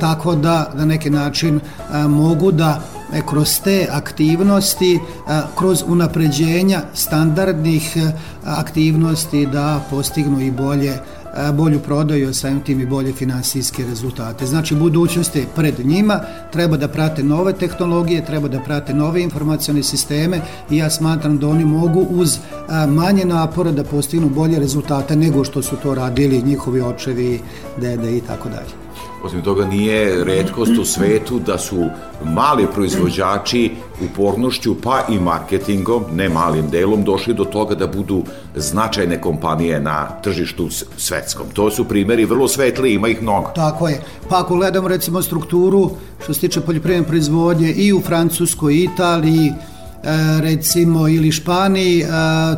tako 0.00 0.34
da 0.34 0.72
na 0.74 0.84
neki 0.84 1.10
način 1.10 1.60
mogu 2.08 2.52
da 2.52 2.80
E, 2.99 2.99
kroz 3.26 3.60
te 3.64 3.86
aktivnosti, 3.90 4.94
e, 4.94 5.00
kroz 5.58 5.84
unapređenja 5.86 6.80
standardnih 6.94 7.96
e, 7.96 8.12
aktivnosti 8.44 9.46
da 9.46 9.80
postignu 9.90 10.40
i 10.40 10.50
bolje 10.50 10.98
bolju 11.52 11.78
prodaju, 11.80 12.34
samim 12.34 12.60
tim 12.60 12.80
i 12.80 12.86
bolje 12.86 13.12
finansijske 13.12 13.84
rezultate. 13.84 14.46
Znači, 14.46 14.74
budućnost 14.74 15.36
je 15.36 15.46
pred 15.56 15.86
njima, 15.86 16.20
treba 16.52 16.76
da 16.76 16.88
prate 16.88 17.22
nove 17.22 17.52
tehnologije, 17.52 18.26
treba 18.26 18.48
da 18.48 18.60
prate 18.60 18.94
nove 18.94 19.22
informacione 19.22 19.82
sisteme 19.82 20.40
i 20.70 20.76
ja 20.76 20.90
smatram 20.90 21.38
da 21.38 21.48
oni 21.48 21.64
mogu 21.64 22.06
uz 22.10 22.38
manje 22.88 23.24
napora 23.24 23.72
da 23.72 23.84
postignu 23.84 24.28
bolje 24.28 24.58
rezultate 24.58 25.16
nego 25.16 25.44
što 25.44 25.62
su 25.62 25.76
to 25.76 25.94
radili 25.94 26.42
njihovi 26.42 26.80
očevi, 26.80 27.40
dede 27.80 28.16
i 28.16 28.20
tako 28.20 28.48
dalje. 28.48 28.89
Osim 29.24 29.42
toga 29.42 29.64
nije 29.66 30.24
redkost 30.24 30.78
u 30.78 30.84
svetu 30.84 31.38
da 31.38 31.58
su 31.58 31.86
mali 32.24 32.66
proizvođači 32.74 33.70
upornošću 34.04 34.74
pa 34.82 35.00
i 35.08 35.18
marketingom, 35.18 36.04
ne 36.12 36.28
malim 36.28 36.70
delom, 36.70 37.04
došli 37.04 37.34
do 37.34 37.44
toga 37.44 37.74
da 37.74 37.86
budu 37.86 38.22
značajne 38.56 39.20
kompanije 39.20 39.80
na 39.80 40.08
tržištu 40.22 40.68
svetskom. 40.96 41.46
To 41.52 41.70
su 41.70 41.84
primeri 41.84 42.24
vrlo 42.24 42.48
svetli, 42.48 42.94
ima 42.94 43.08
ih 43.08 43.22
mnogo. 43.22 43.50
Tako 43.54 43.88
je. 43.88 44.02
Pa 44.28 44.40
ako 44.40 44.56
gledamo 44.56 44.88
recimo 44.88 45.22
strukturu 45.22 45.90
što 46.22 46.34
se 46.34 46.40
tiče 46.40 46.60
poljoprivredne 46.60 47.08
proizvodnje 47.08 47.72
i 47.72 47.92
u 47.92 48.00
Francuskoj, 48.00 48.74
Italiji, 48.74 49.52
E, 49.52 49.69
recimo 50.40 51.08
ili 51.08 51.32
Španiji, 51.32 52.00
e, 52.00 52.06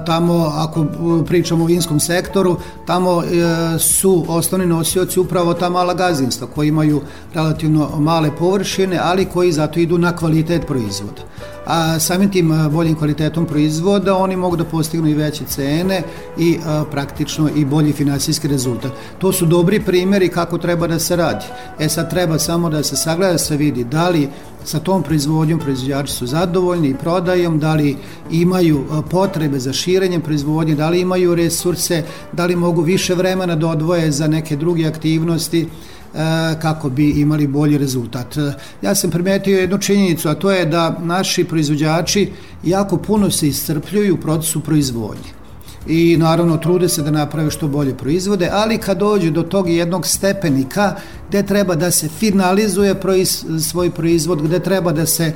tamo 0.07 0.53
ako 0.55 0.87
pričamo 1.27 1.65
o 1.65 1.67
vinskom 1.67 2.01
sektoru, 2.01 2.57
tamo 2.87 3.23
e, 3.23 3.79
su 3.79 4.25
osnovni 4.29 4.67
nosioci 4.67 5.21
upravo 5.21 5.55
ta 5.55 5.71
mala 5.71 5.95
gazdinstva 5.95 6.47
koji 6.47 6.69
imaju 6.69 7.01
relativno 7.35 7.99
male 7.99 8.31
površine, 8.39 8.99
ali 9.03 9.25
koji 9.25 9.53
zato 9.53 9.81
idu 9.81 9.99
na 9.99 10.17
kvalitet 10.17 10.67
proizvoda 10.67 11.23
a 11.67 11.99
samim 11.99 12.31
tim 12.31 12.53
boljim 12.71 12.95
kvalitetom 12.95 13.47
proizvoda 13.47 14.17
oni 14.17 14.37
mogu 14.37 14.57
da 14.57 14.65
postignu 14.65 15.09
i 15.09 15.15
veće 15.15 15.45
cene 15.45 16.03
i 16.39 16.59
praktično 16.91 17.49
i 17.57 17.65
bolji 17.65 17.93
finansijski 17.93 18.49
rezultat. 18.49 18.93
To 19.19 19.33
su 19.33 19.47
dobri 19.47 19.81
primjeri 19.81 20.29
kako 20.29 20.59
treba 20.59 20.87
da 20.87 20.99
se 20.99 21.17
radi. 21.17 21.45
E 21.79 21.89
sad 21.89 22.11
treba 22.11 22.39
samo 22.39 22.71
da 22.71 22.83
se 22.83 22.97
sagleda, 22.97 23.33
da 23.33 23.39
se 23.39 23.57
vidi 23.57 23.85
da 23.85 24.09
li 24.09 24.29
sa 24.65 24.79
tom 24.79 25.03
proizvodnjom 25.03 25.59
proizvođači 25.59 26.13
su 26.13 26.27
zadovoljni 26.27 26.89
i 26.89 26.95
prodajom, 26.95 27.59
da 27.59 27.75
li 27.75 27.97
imaju 28.31 28.85
potrebe 29.11 29.59
za 29.59 29.73
širenjem 29.73 30.21
proizvodnje, 30.21 30.75
da 30.75 30.89
li 30.89 31.01
imaju 31.01 31.35
resurse, 31.35 32.05
da 32.33 32.47
li 32.47 32.57
mogu 32.57 32.83
više 32.83 33.15
vremena 33.15 33.57
da 33.57 33.69
odvoje 33.69 34.11
za 34.11 34.27
neke 34.27 34.57
druge 34.57 34.87
aktivnosti, 34.87 35.69
E, 36.15 36.61
kako 36.61 36.91
bi 36.91 37.11
imali 37.11 37.47
bolji 37.47 37.79
rezultat. 37.79 38.37
E, 38.37 38.53
ja 38.83 38.95
sam 38.95 39.11
primetio 39.11 39.59
jednu 39.59 39.79
činjenicu, 39.79 40.29
a 40.29 40.35
to 40.35 40.51
je 40.51 40.67
da 40.67 40.99
naši 41.03 41.45
proizvođači 41.45 42.33
jako 42.65 42.97
puno 42.97 43.31
se 43.31 43.49
iscrpljuju 43.49 44.15
u 44.15 44.19
procesu 44.19 44.61
proizvodnje. 44.61 45.42
I 45.87 46.17
naravno 46.17 46.57
trude 46.57 46.89
se 46.89 47.03
da 47.03 47.11
naprave 47.11 47.51
što 47.51 47.69
bolje 47.69 47.95
proizvode, 47.95 48.49
ali 48.53 48.79
kad 48.79 48.99
dođe 48.99 49.31
do 49.31 49.43
tog 49.43 49.69
jednog 49.69 50.07
stepenika 50.07 50.95
gde 51.29 51.43
treba 51.43 51.75
da 51.75 51.91
se 51.91 52.09
finalizuje 52.09 52.95
proiz, 52.95 53.45
svoj 53.71 53.91
proizvod, 53.91 54.43
gde 54.43 54.59
treba 54.61 54.93
da 54.93 55.07
se 55.07 55.25
e, 55.25 55.33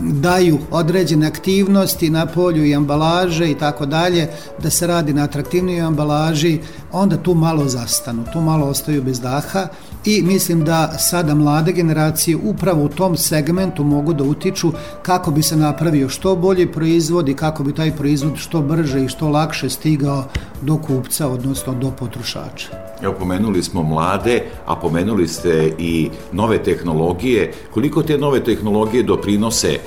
daju 0.00 0.58
određene 0.70 1.26
aktivnosti 1.26 2.10
na 2.10 2.26
polju 2.26 2.64
i 2.64 2.74
ambalaže 2.74 3.50
i 3.50 3.58
tako 3.58 3.86
dalje, 3.86 4.28
da 4.62 4.70
se 4.70 4.86
radi 4.86 5.14
na 5.14 5.24
atraktivnijoj 5.24 5.80
ambalaži, 5.80 6.58
onda 6.92 7.16
tu 7.16 7.34
malo 7.34 7.68
zastanu, 7.68 8.24
tu 8.32 8.40
malo 8.40 8.66
ostaju 8.66 9.02
bez 9.02 9.20
daha 9.20 9.68
i 10.06 10.22
mislim 10.22 10.64
da 10.64 10.98
sada 10.98 11.34
mlade 11.34 11.72
generacije 11.72 12.36
upravo 12.36 12.84
u 12.84 12.88
tom 12.88 13.16
segmentu 13.16 13.84
mogu 13.84 14.12
da 14.12 14.24
utiču 14.24 14.72
kako 15.02 15.30
bi 15.30 15.42
se 15.42 15.56
napravio 15.56 16.08
što 16.08 16.36
bolji 16.36 16.66
proizvod 16.66 17.28
i 17.28 17.34
kako 17.34 17.64
bi 17.64 17.74
taj 17.74 17.96
proizvod 17.96 18.32
što 18.36 18.62
brže 18.62 19.04
i 19.04 19.08
što 19.08 19.28
lakše 19.28 19.70
stigao 19.70 20.24
do 20.62 20.76
kupca, 20.76 21.28
odnosno 21.28 21.74
do 21.74 21.90
potrošača. 21.90 22.68
Evo, 23.02 23.14
pomenuli 23.18 23.62
smo 23.62 23.82
mlade, 23.82 24.42
a 24.66 24.76
pomenuli 24.76 25.28
ste 25.28 25.72
i 25.78 26.10
nove 26.32 26.62
tehnologije. 26.62 27.52
Koliko 27.74 28.02
te 28.02 28.18
nove 28.18 28.44
tehnologije 28.44 29.02
doprinose 29.02 29.68
e, 29.68 29.78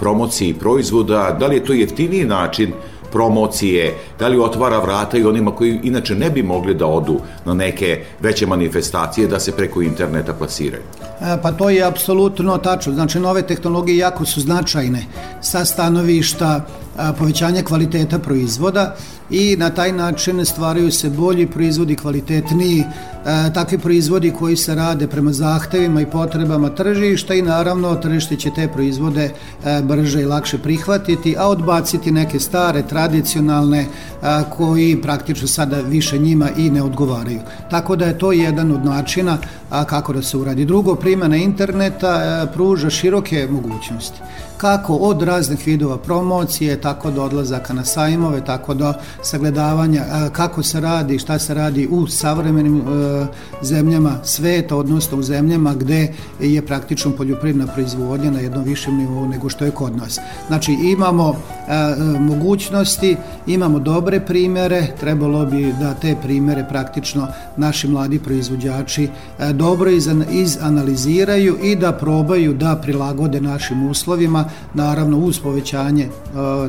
promociji 0.00 0.54
proizvoda? 0.54 1.36
Da 1.40 1.46
li 1.46 1.56
je 1.56 1.64
to 1.64 1.72
jeftiniji 1.72 2.24
način 2.24 2.72
promocije, 3.16 3.94
da 4.18 4.28
li 4.28 4.38
otvara 4.38 4.78
vrata 4.78 5.18
i 5.18 5.24
onima 5.24 5.50
koji 5.50 5.80
inače 5.82 6.14
ne 6.14 6.30
bi 6.30 6.42
mogli 6.42 6.74
da 6.74 6.86
odu 6.86 7.20
na 7.44 7.54
neke 7.54 8.04
veće 8.20 8.46
manifestacije 8.46 9.28
da 9.28 9.40
se 9.40 9.52
preko 9.56 9.82
interneta 9.82 10.34
plasiraju? 10.34 10.82
E, 11.20 11.36
pa 11.42 11.52
to 11.52 11.70
je 11.70 11.82
apsolutno 11.82 12.58
tačno. 12.58 12.92
Znači, 12.92 13.20
nove 13.20 13.42
tehnologije 13.42 13.98
jako 13.98 14.24
su 14.24 14.40
značajne 14.40 15.06
sa 15.40 15.64
stanovišta 15.64 16.60
povećanja 17.18 17.62
kvaliteta 17.62 18.18
proizvoda 18.18 18.96
i 19.30 19.56
na 19.58 19.70
taj 19.70 19.92
način 19.92 20.44
stvaraju 20.44 20.92
se 20.92 21.10
bolji 21.10 21.46
proizvodi, 21.46 21.96
kvalitetniji, 21.96 22.84
takvi 23.54 23.78
proizvodi 23.78 24.30
koji 24.30 24.56
se 24.56 24.74
rade 24.74 25.06
prema 25.06 25.32
zahtevima 25.32 26.00
i 26.00 26.06
potrebama 26.06 26.68
tržišta 26.68 27.34
i 27.34 27.42
naravno 27.42 27.94
tržište 27.94 28.36
će 28.36 28.50
te 28.50 28.68
proizvode 28.68 29.30
brže 29.82 30.22
i 30.22 30.24
lakše 30.24 30.58
prihvatiti, 30.58 31.36
a 31.38 31.48
odbaciti 31.48 32.10
neke 32.10 32.40
stare, 32.40 32.82
tradicionalne 32.82 33.86
koji 34.56 35.02
praktično 35.02 35.48
sada 35.48 35.80
više 35.80 36.18
njima 36.18 36.48
i 36.56 36.70
ne 36.70 36.82
odgovaraju. 36.82 37.40
Tako 37.70 37.96
da 37.96 38.06
je 38.06 38.18
to 38.18 38.32
jedan 38.32 38.72
od 38.72 38.84
načina 38.84 39.38
kako 39.86 40.12
da 40.12 40.22
se 40.22 40.36
uradi. 40.36 40.64
Drugo, 40.64 40.94
primjena 40.94 41.36
interneta 41.36 42.46
pruža 42.54 42.90
široke 42.90 43.48
mogućnosti 43.50 44.20
kako 44.56 44.94
od 44.94 45.22
raznih 45.22 45.66
vidova 45.66 45.98
promocije, 45.98 46.80
tako 46.80 47.10
do 47.10 47.24
odlazaka 47.24 47.74
na 47.74 47.84
sajmove, 47.84 48.44
tako 48.44 48.74
do 48.74 48.92
sagledavanja 49.22 50.04
kako 50.32 50.62
se 50.62 50.80
radi, 50.80 51.18
šta 51.18 51.38
se 51.38 51.54
radi 51.54 51.88
u 51.90 52.06
savremenim 52.06 52.80
e, 52.80 53.26
zemljama 53.62 54.12
sveta, 54.24 54.76
odnosno 54.76 55.18
u 55.18 55.22
zemljama 55.22 55.74
gde 55.74 56.12
je 56.40 56.66
praktično 56.66 57.10
poljoprivredna 57.10 57.66
proizvodnja 57.66 58.30
na 58.30 58.40
jednom 58.40 58.64
višem 58.64 58.96
nivou 58.96 59.28
nego 59.28 59.48
što 59.48 59.64
je 59.64 59.70
kod 59.70 59.96
nas. 59.96 60.18
Znači 60.46 60.72
imamo 60.72 61.30
e, 61.30 61.36
mogućnosti, 62.20 63.16
imamo 63.46 63.78
dobre 63.78 64.20
primere, 64.20 64.86
trebalo 65.00 65.46
bi 65.46 65.74
da 65.80 65.94
te 65.94 66.16
primere 66.22 66.66
praktično 66.68 67.28
naši 67.56 67.88
mladi 67.88 68.18
proizvođači 68.18 69.08
e, 69.38 69.52
dobro 69.52 69.90
izanaliziraju 70.30 71.58
i 71.62 71.76
da 71.76 71.92
probaju 71.92 72.54
da 72.54 72.76
prilagode 72.82 73.40
našim 73.40 73.86
uslovima 73.90 74.44
naravno 74.74 75.18
uz 75.18 75.38
povećanje 75.38 76.04
e, 76.04 76.10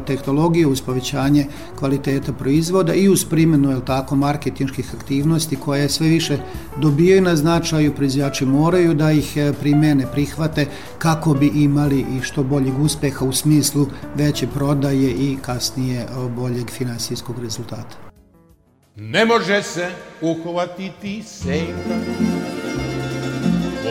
tehnologije, 0.06 0.68
uz 0.68 0.82
povećanje 0.82 1.46
kvaliteta 1.80 2.34
proizvoda 2.34 2.94
i 2.94 3.10
uz 3.10 3.26
primjenu 3.26 3.72
je 3.72 3.86
tako 3.86 4.16
marketinških 4.16 4.96
aktivnosti 4.96 5.56
koje 5.56 5.90
sve 5.90 6.08
više 6.08 6.38
dobijaju 6.78 7.22
na 7.22 7.36
značaju, 7.36 7.96
proizvođači 7.96 8.46
moraju 8.46 8.94
da 8.94 9.12
ih 9.12 9.38
e, 9.38 9.54
primene, 9.60 10.08
prihvate 10.12 10.66
kako 10.98 11.34
bi 11.34 11.48
imali 11.48 12.00
i 12.00 12.22
što 12.22 12.44
boljeg 12.44 12.80
uspeha 12.80 13.26
u 13.26 13.32
smislu 13.32 13.88
veće 14.16 14.48
prodaje 14.48 15.12
i 15.12 15.38
kasnije 15.42 16.02
e, 16.02 16.08
boljeg 16.36 16.70
finansijskog 16.70 17.40
rezultata. 17.40 17.98
Ne 18.96 19.26
može 19.26 19.64
se 19.64 19.90
uhvatiti 20.22 21.24
senka 21.24 21.98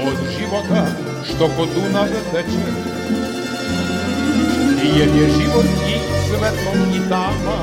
od 0.06 0.16
života 0.38 0.86
što 1.24 1.50
kod 1.56 1.68
Dunav 1.74 2.06
teče 2.32 3.35
jer 4.98 5.08
je 5.08 5.28
život 5.30 5.64
i 5.88 5.94
svetlo 6.28 6.72
i 6.94 7.08
tama. 7.08 7.58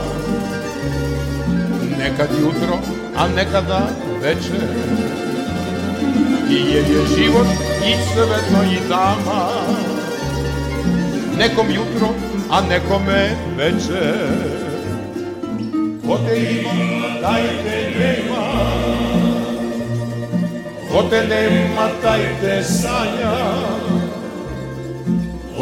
Nekad 1.97 2.29
jutro, 2.41 2.79
a 3.15 3.27
nekada 3.27 3.87
večer. 4.21 4.67
I 6.49 6.55
jer 6.55 6.85
je 6.89 7.07
život 7.17 7.47
i 7.86 7.93
svetlo 8.13 8.63
i 8.63 8.89
tama. 8.89 9.49
Nekom 11.38 11.67
jutro, 11.69 12.07
a 12.49 12.62
nekome 12.62 13.29
večer. 13.57 14.63
Ko 16.07 16.17
te 16.27 16.39
ima, 16.39 17.21
taj 17.21 17.41
te 17.41 17.91
nema. 17.99 18.43
Ko 20.91 21.03
te 21.09 21.27
nema, 21.27 21.89
taj 22.01 22.21
te 22.41 22.63
sanja 22.63 23.92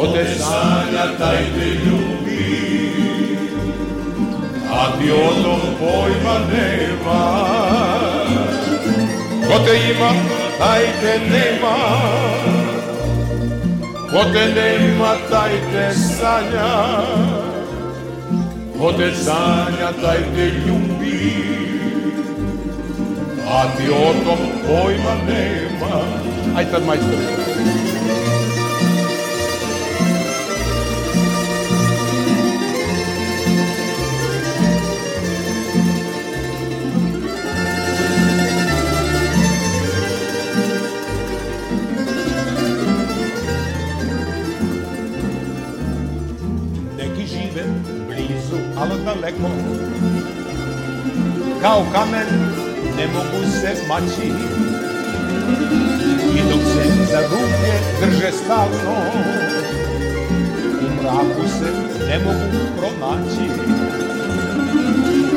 Ko 0.02 0.08
te 0.08 0.22
sanja, 0.34 1.02
taj 1.18 1.36
te 1.54 1.66
ljubi, 1.82 2.46
a 4.78 4.86
ti 4.98 5.10
o 5.14 5.28
tom 5.42 5.60
pojma 5.80 6.34
nema. 6.52 7.20
Ko 9.46 9.58
te 9.66 9.76
ima, 9.90 10.10
taj 10.58 10.86
te 11.02 11.12
nema, 11.30 11.76
ko 14.10 14.24
te 14.32 14.44
nema, 14.56 15.12
taj 15.30 15.54
te 15.72 15.86
sanja. 15.94 16.72
Ko 18.78 18.92
te 18.92 19.14
sanja, 19.14 19.92
taj 20.02 20.18
te 20.34 20.48
ljubi, 20.66 21.46
a 23.50 23.62
ti 23.76 23.88
o 23.90 24.12
tom 24.24 24.42
pojma 24.66 25.14
nema. 25.30 25.94
Aj 26.56 26.70
tad 26.70 26.86
majstor. 26.86 27.91
Daleko 48.88 49.50
Kao 51.62 51.84
kamen 51.92 52.26
ne 52.96 53.06
mogu 53.06 53.50
se 53.60 53.74
smaći. 53.84 54.32
I 56.34 56.40
dok 56.50 56.60
se 56.72 57.04
za 57.10 57.20
ruke 57.20 57.72
drže 58.00 58.32
stalno 58.32 58.96
U 60.80 61.02
mraku 61.02 61.48
se 61.48 61.70
ne 62.06 62.18
mogu 62.18 62.64
pronaći. 62.76 63.46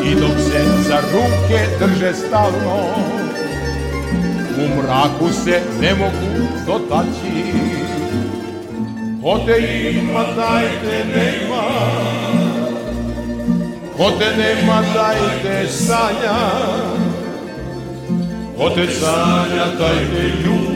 I 0.05 0.15
dok 0.15 0.37
se 0.37 0.63
za 0.87 0.99
ruke 1.13 1.59
drže 1.79 2.13
stalno 2.13 2.77
U 4.57 4.77
mraku 4.77 5.29
se 5.43 5.61
ne 5.81 5.95
mogu 5.95 6.47
dotaći. 6.67 7.45
Ko 9.23 9.39
te 9.45 9.89
ima, 9.91 10.23
taj 10.35 10.63
te 10.63 11.05
nema 11.15 12.14
Ko 13.97 14.11
te 14.19 14.25
nema 14.37 14.81
taj 14.93 15.19
te 15.43 15.67
sanja. 15.67 16.37
Ko 18.57 18.69
te 18.69 18.87
sanja 18.91 19.67
taj 19.79 19.99
te 20.11 20.23
ljubi. 20.43 20.75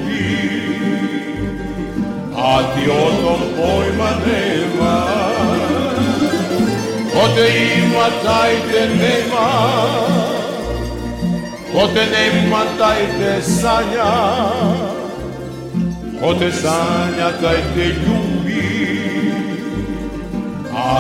A 2.35 2.59
ti 2.73 2.89
o 2.89 3.09
tom 3.21 3.41
pojma 3.57 4.11
nema. 4.25 4.95
Ko 7.13 7.27
te 7.35 7.47
ima 7.77 8.07
taj 8.23 8.55
te 8.71 8.79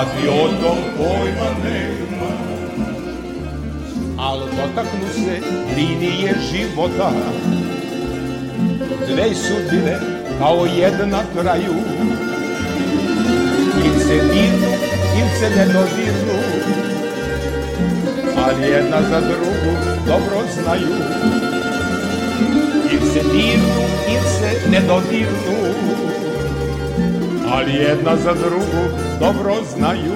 ti 0.05 0.27
o 0.27 0.47
tom 0.61 0.77
pojma 0.97 1.49
nema. 1.63 2.31
Al 4.17 4.39
dotaknu 4.39 5.07
se 5.13 5.39
linije 5.75 6.35
života. 6.51 7.11
Dve 9.07 9.35
sudbine 9.35 9.99
kao 10.39 10.65
jedna 10.65 11.21
traju. 11.33 11.75
Il 13.85 13.99
se 13.99 14.17
dirnu, 14.33 14.71
il 15.19 15.27
se 15.39 15.49
ne 15.49 15.65
dodirnu. 15.65 16.37
Ali 18.45 18.67
jedna 18.71 19.01
za 19.09 19.19
drugu 19.21 19.71
dobro 20.07 20.41
znaju. 20.53 20.95
Il 22.91 23.01
se 23.13 23.21
dirnu, 23.31 23.83
il 24.09 24.23
se 24.39 24.69
ne 24.69 24.79
dodirnu, 24.79 25.73
ali 27.51 27.73
jedna 27.73 28.15
za 28.15 28.33
drugu 28.33 28.83
dobro 29.19 29.55
znaju. 29.75 30.13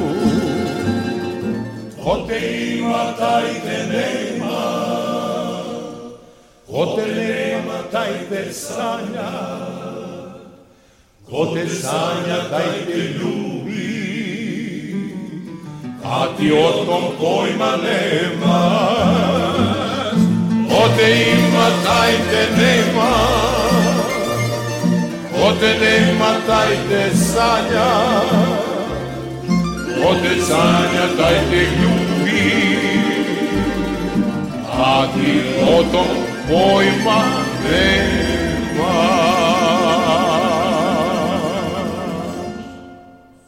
Ko 2.04 2.17
te 2.28 2.39
ima, 2.78 3.13
taj 3.19 3.43
te 3.43 3.86
nema, 3.93 4.84
ko 6.67 6.86
te 6.86 7.15
nema, 7.15 7.78
taj 7.91 8.13
te 8.30 8.54
sanja, 8.54 9.32
ko 11.30 11.46
te 11.46 11.69
sanja, 11.69 12.50
taj 12.50 12.86
te 12.86 12.98
ljubi, 12.98 13.74
a 16.06 16.26
ti 16.38 16.52
o 16.52 16.86
tom 16.86 17.04
pojma 17.19 17.72
nemaš. 17.84 19.24
Ko 20.69 20.89
te 20.98 21.26
ima, 21.32 21.69
taj 21.86 22.12
te 22.12 22.48
nema, 22.58 23.13
ko 25.44 25.52
te 25.60 25.72
nema, 25.80 26.32
taj 26.48 26.70
te 26.90 27.02
sanja, 27.16 27.88
ko 29.98 30.12
te 30.24 30.34
sanja, 30.48 31.08
taj 31.18 31.38
te 31.50 31.64
ljubi, 31.80 32.46
a 34.72 35.08
ti 35.14 35.34
o 35.74 35.84
tom 35.92 36.16
pojma 36.48 37.20
nemaš. 37.64 38.24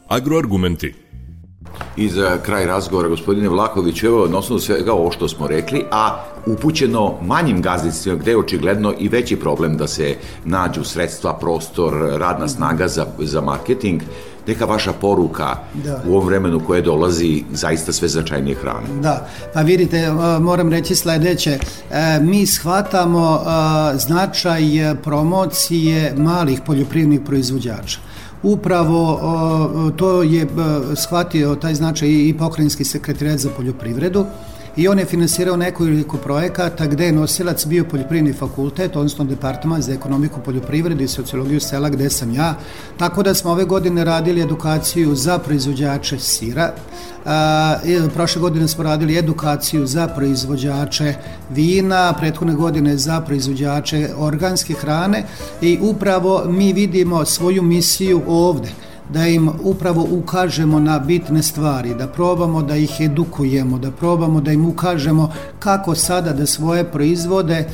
Agroargumenti. 0.08 1.05
I 1.96 2.08
za 2.08 2.38
kraj 2.42 2.66
razgovora, 2.66 3.08
gospodine 3.08 3.48
Vlaković, 3.48 4.02
evo, 4.02 4.26
na 4.28 4.38
osnovu 4.38 4.60
svega 4.60 4.92
ovo 4.92 5.10
što 5.10 5.28
smo 5.28 5.46
rekli, 5.46 5.84
a 5.90 6.24
upućeno 6.46 7.14
manjim 7.22 7.62
gazdinstvima, 7.62 8.16
gde 8.16 8.30
je 8.30 8.38
očigledno 8.38 8.94
i 8.98 9.08
veći 9.08 9.36
problem 9.36 9.76
da 9.76 9.86
se 9.86 10.16
nađu 10.44 10.84
sredstva, 10.84 11.38
prostor, 11.38 11.92
radna 12.18 12.48
snaga 12.48 12.88
za, 12.88 13.06
za 13.18 13.40
marketing, 13.40 14.02
neka 14.46 14.64
vaša 14.64 14.92
poruka 14.92 15.56
Da. 15.84 16.02
u 16.06 16.14
ovom 16.14 16.26
vremenu 16.26 16.60
koje 16.66 16.82
dolazi 16.82 17.44
zaista 17.52 17.92
sve 17.92 18.08
značajnije 18.08 18.56
hrane. 18.56 18.86
Da, 19.02 19.28
pa 19.54 19.60
vidite, 19.60 19.96
e, 19.96 20.10
moram 20.40 20.70
reći 20.70 20.94
sledeće, 20.94 21.58
E, 21.90 22.20
mi 22.20 22.46
shvatamo 22.46 23.40
e, 23.40 23.98
značaj 23.98 24.62
promocije 25.02 26.14
malih 26.16 26.60
poljoprivrednih 26.66 27.20
proizvođača. 27.26 27.98
Upravo 28.46 29.20
to 29.96 30.22
je 30.22 30.42
e, 30.42 30.46
shvatio 30.96 31.54
taj 31.54 31.74
značaj 31.74 32.08
i 32.08 32.34
pokrajinski 32.38 32.84
sekretarijat 32.84 33.38
za 33.38 33.50
poljoprivredu 33.56 34.26
i 34.76 34.88
on 34.88 34.98
je 34.98 35.04
finansirao 35.04 35.56
nekoliko 35.56 36.16
projekata 36.16 36.86
gde 36.86 37.06
je 37.06 37.12
nosilac 37.12 37.66
bio 37.66 37.84
poljoprivredni 37.84 38.32
fakultet, 38.32 38.96
odnosno 38.96 39.24
departament 39.24 39.84
za 39.84 39.92
ekonomiku 39.92 40.40
poljoprivrede 40.40 41.04
i 41.04 41.08
sociologiju 41.08 41.60
sela 41.60 41.88
gde 41.88 42.10
sam 42.10 42.34
ja, 42.34 42.54
tako 42.98 43.22
da 43.22 43.34
smo 43.34 43.50
ove 43.50 43.64
godine 43.64 44.04
radili 44.04 44.42
edukaciju 44.42 45.14
za 45.14 45.38
proizvođače 45.38 46.18
sira, 46.18 46.72
A, 47.26 47.76
i 47.84 47.98
prošle 48.14 48.40
godine 48.40 48.68
smo 48.68 48.84
radili 48.84 49.18
edukaciju 49.18 49.86
za 49.86 50.08
proizvođače 50.08 51.14
vina, 51.50 52.12
prethodne 52.18 52.54
godine 52.54 52.96
za 52.96 53.20
proizvođače 53.20 54.08
organske 54.16 54.74
hrane 54.74 55.24
i 55.60 55.78
upravo 55.82 56.44
mi 56.48 56.72
vidimo 56.72 57.24
svoju 57.24 57.62
misiju 57.62 58.22
ovde 58.26 58.68
da 59.08 59.26
im 59.26 59.50
upravo 59.62 60.06
ukažemo 60.10 60.80
na 60.80 60.98
bitne 60.98 61.42
stvari, 61.42 61.94
da 61.94 62.06
probamo 62.06 62.62
da 62.62 62.76
ih 62.76 62.90
edukujemo, 63.00 63.78
da 63.78 63.90
probamo 63.90 64.40
da 64.40 64.52
im 64.52 64.66
ukažemo 64.66 65.32
kako 65.58 65.94
sada 65.94 66.32
da 66.32 66.46
svoje 66.46 66.84
proizvode 66.84 67.54
e, 67.54 67.66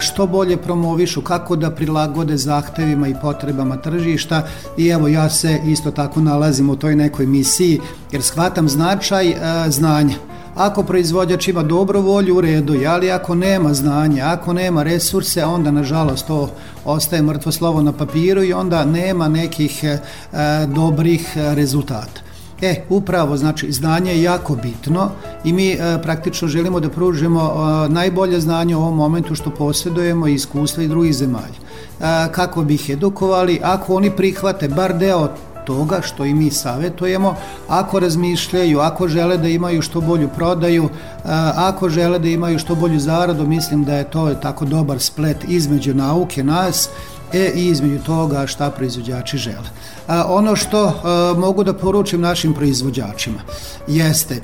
što 0.00 0.26
bolje 0.26 0.56
promovišu, 0.56 1.22
kako 1.22 1.56
da 1.56 1.70
prilagode 1.70 2.36
zahtevima 2.36 3.08
i 3.08 3.14
potrebama 3.22 3.76
tržišta 3.76 4.46
i 4.78 4.88
evo 4.88 5.08
ja 5.08 5.30
se 5.30 5.60
isto 5.66 5.90
tako 5.90 6.20
nalazim 6.20 6.70
u 6.70 6.76
toj 6.76 6.96
nekoj 6.96 7.26
misiji 7.26 7.80
jer 8.12 8.22
shvatam 8.22 8.68
značaj 8.68 9.28
e, 9.28 9.36
znanja. 9.70 10.33
Ako 10.54 10.82
proizvođač 10.82 11.48
ima 11.48 11.62
dobru 11.62 12.00
volju, 12.00 12.36
u 12.36 12.40
redu 12.40 12.74
je, 12.74 12.86
ali 12.86 13.10
ako 13.10 13.34
nema 13.34 13.74
znanja, 13.74 14.24
ako 14.26 14.52
nema 14.52 14.82
resurse, 14.82 15.44
onda 15.44 15.70
nažalost 15.70 16.26
to 16.26 16.50
ostaje 16.84 17.22
mrtvo 17.22 17.52
slovo 17.52 17.82
na 17.82 17.92
papiru 17.92 18.42
i 18.42 18.52
onda 18.52 18.84
nema 18.84 19.28
nekih 19.28 19.84
e, 19.84 19.98
dobrih 20.66 21.32
rezultata. 21.36 22.20
E, 22.62 22.84
upravo, 22.88 23.36
znači, 23.36 23.72
znanje 23.72 24.12
je 24.12 24.22
jako 24.22 24.56
bitno 24.56 25.10
i 25.44 25.52
mi 25.52 25.72
e, 25.72 25.98
praktično 26.02 26.48
želimo 26.48 26.80
da 26.80 26.88
pružimo 26.88 27.40
e, 27.40 27.88
najbolje 27.88 28.40
znanje 28.40 28.76
u 28.76 28.80
ovom 28.80 28.96
momentu 28.96 29.34
što 29.34 29.50
posjedujemo 29.50 30.26
i 30.26 30.34
iskustva 30.34 30.82
i 30.82 30.88
drugih 30.88 31.14
zemalja. 31.14 31.58
E, 32.00 32.32
kako 32.32 32.62
bi 32.62 32.74
ih 32.74 32.90
edukovali, 32.90 33.60
ako 33.62 33.94
oni 33.94 34.10
prihvate 34.10 34.68
bar 34.68 34.98
deo 34.98 35.28
toga 35.64 36.00
što 36.02 36.24
i 36.24 36.34
mi 36.34 36.50
savetujemo, 36.50 37.36
ako 37.68 38.00
razmišljaju, 38.00 38.80
ako 38.80 39.08
žele 39.08 39.38
da 39.38 39.48
imaju 39.48 39.82
što 39.82 40.00
bolju 40.00 40.28
prodaju, 40.28 40.88
a, 41.24 41.52
ako 41.56 41.88
žele 41.88 42.18
da 42.18 42.28
imaju 42.28 42.58
što 42.58 42.74
bolju 42.74 43.00
zaradu, 43.00 43.46
mislim 43.46 43.84
da 43.84 43.94
je 43.94 44.10
to 44.10 44.34
tako 44.34 44.64
dobar 44.64 45.00
splet 45.00 45.44
između 45.48 45.94
nauke 45.94 46.44
nas 46.44 46.88
e, 47.32 47.52
i 47.54 47.66
između 47.66 47.98
toga 48.04 48.46
šta 48.46 48.70
proizvođači 48.70 49.38
žele. 49.38 49.68
A, 50.08 50.24
ono 50.28 50.56
što 50.56 50.86
a, 50.86 51.34
mogu 51.38 51.64
da 51.64 51.74
poručim 51.74 52.20
našim 52.20 52.54
proizvođačima 52.54 53.40
jeste 53.86 54.34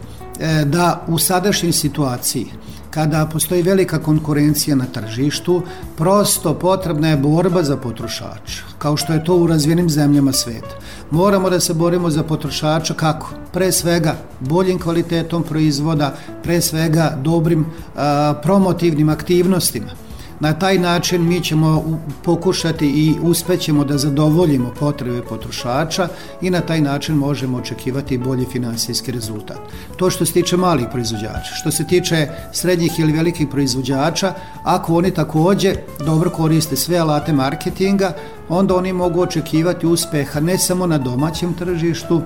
e, 0.40 0.64
da 0.64 1.04
u 1.08 1.18
sadašnjoj 1.18 1.72
situaciji 1.72 2.46
kada 2.90 3.26
postoji 3.32 3.62
velika 3.62 3.98
konkurencija 3.98 4.76
na 4.76 4.84
tržištu, 4.84 5.62
prosto 5.96 6.54
potrebna 6.54 7.08
je 7.08 7.16
borba 7.16 7.62
za 7.62 7.76
potrošača, 7.76 8.62
kao 8.78 8.96
što 8.96 9.12
je 9.12 9.24
to 9.24 9.36
u 9.36 9.46
razvijenim 9.46 9.90
zemljama 9.90 10.32
sveta. 10.32 10.74
Moramo 11.10 11.50
da 11.50 11.60
se 11.60 11.74
borimo 11.74 12.10
za 12.10 12.22
potrošača 12.22 12.94
kako? 12.94 13.30
Pre 13.52 13.72
svega 13.72 14.14
boljim 14.40 14.78
kvalitetom 14.78 15.42
proizvoda, 15.42 16.16
pre 16.42 16.60
svega 16.60 17.16
dobrim 17.22 17.66
a, 17.96 18.34
promotivnim 18.42 19.08
aktivnostima. 19.08 20.09
Na 20.40 20.52
taj 20.52 20.78
način 20.78 21.28
mi 21.28 21.40
ćemo 21.40 22.00
pokušati 22.22 22.86
i 22.86 23.14
uspećemo 23.22 23.84
da 23.84 23.98
zadovoljimo 23.98 24.70
potrebe 24.78 25.22
potrošača 25.22 26.08
i 26.40 26.50
na 26.50 26.60
taj 26.60 26.80
način 26.80 27.14
možemo 27.14 27.58
očekivati 27.58 28.18
bolji 28.18 28.46
finansijski 28.52 29.12
rezultat. 29.12 29.58
To 29.96 30.10
što 30.10 30.26
se 30.26 30.32
tiče 30.32 30.56
malih 30.56 30.86
proizvođača. 30.92 31.54
Što 31.60 31.70
se 31.70 31.86
tiče 31.86 32.28
srednjih 32.52 32.98
ili 32.98 33.12
velikih 33.12 33.48
proizvođača, 33.48 34.34
ako 34.64 34.96
oni 34.96 35.10
takođe 35.10 35.74
dobro 36.06 36.30
koriste 36.30 36.76
sve 36.76 36.98
alate 36.98 37.32
marketinga, 37.32 38.12
onda 38.48 38.76
oni 38.76 38.92
mogu 38.92 39.20
očekivati 39.20 39.86
uspeha 39.86 40.40
ne 40.40 40.58
samo 40.58 40.86
na 40.86 40.98
domaćem 40.98 41.54
tržištu, 41.54 42.22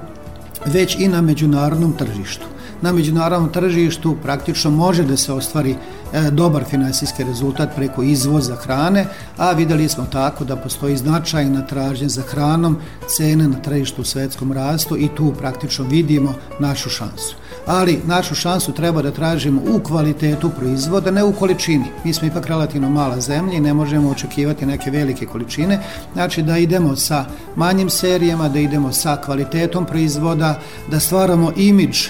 već 0.67 0.97
i 0.99 1.09
na 1.09 1.21
međunarodnom 1.21 1.93
tržištu. 1.93 2.47
Na 2.83 2.93
međunarodnom 2.93 3.53
tržištu 3.53 4.17
praktično 4.23 4.71
može 4.71 5.05
da 5.05 5.17
se 5.17 5.33
ostvari 5.33 5.77
e, 6.13 6.31
dobar 6.31 6.65
finansijski 6.65 7.25
rezultat 7.25 7.77
preko 7.77 8.03
izvoza 8.03 8.57
hrane, 8.57 9.07
a 9.37 9.53
videli 9.53 9.89
smo 9.89 10.07
tako 10.13 10.45
da 10.45 10.57
postoji 10.57 10.97
značajna 10.97 11.67
tražnja 11.67 12.09
za 12.09 12.23
hranom, 12.23 12.77
cene 13.17 13.49
na 13.49 13.59
tržištu 13.59 14.03
u 14.03 14.05
svetskom 14.05 14.53
rastu 14.53 14.97
i 14.97 15.09
tu 15.17 15.33
praktično 15.39 15.85
vidimo 15.85 16.35
našu 16.59 16.91
šansu. 16.91 17.37
Ali 17.67 18.01
našu 18.07 18.35
šansu 18.35 18.73
treba 18.73 19.03
da 19.03 19.11
tražimo 19.11 19.63
u 19.75 19.81
kvalitetu 19.81 20.51
proizvoda, 20.51 21.11
ne 21.11 21.25
u 21.25 21.33
količini. 21.33 21.85
Mi 22.05 22.13
smo 22.13 22.29
ipak 22.29 22.47
relativno 22.47 22.91
mala 22.91 23.21
zemlja 23.21 23.55
i 23.55 23.61
ne 23.61 23.75
možemo 23.75 24.11
očekivati 24.11 24.67
neke 24.67 24.91
velike 24.91 25.27
količine, 25.27 25.79
znači 26.13 26.43
da 26.43 26.59
idemo 26.59 26.97
sa 26.97 27.25
manjim 27.57 27.91
serijama, 27.91 28.49
da 28.49 28.59
idemo 28.59 28.93
sa 28.93 29.17
kvalitetom 29.25 29.87
proizvoda, 29.87 30.61
da 30.91 31.01
stvaramo 31.01 31.53
imidž 31.57 32.09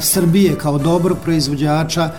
Srbije 0.00 0.58
kao 0.58 0.78
dobrog 0.78 1.18
proizvođača, 1.22 2.10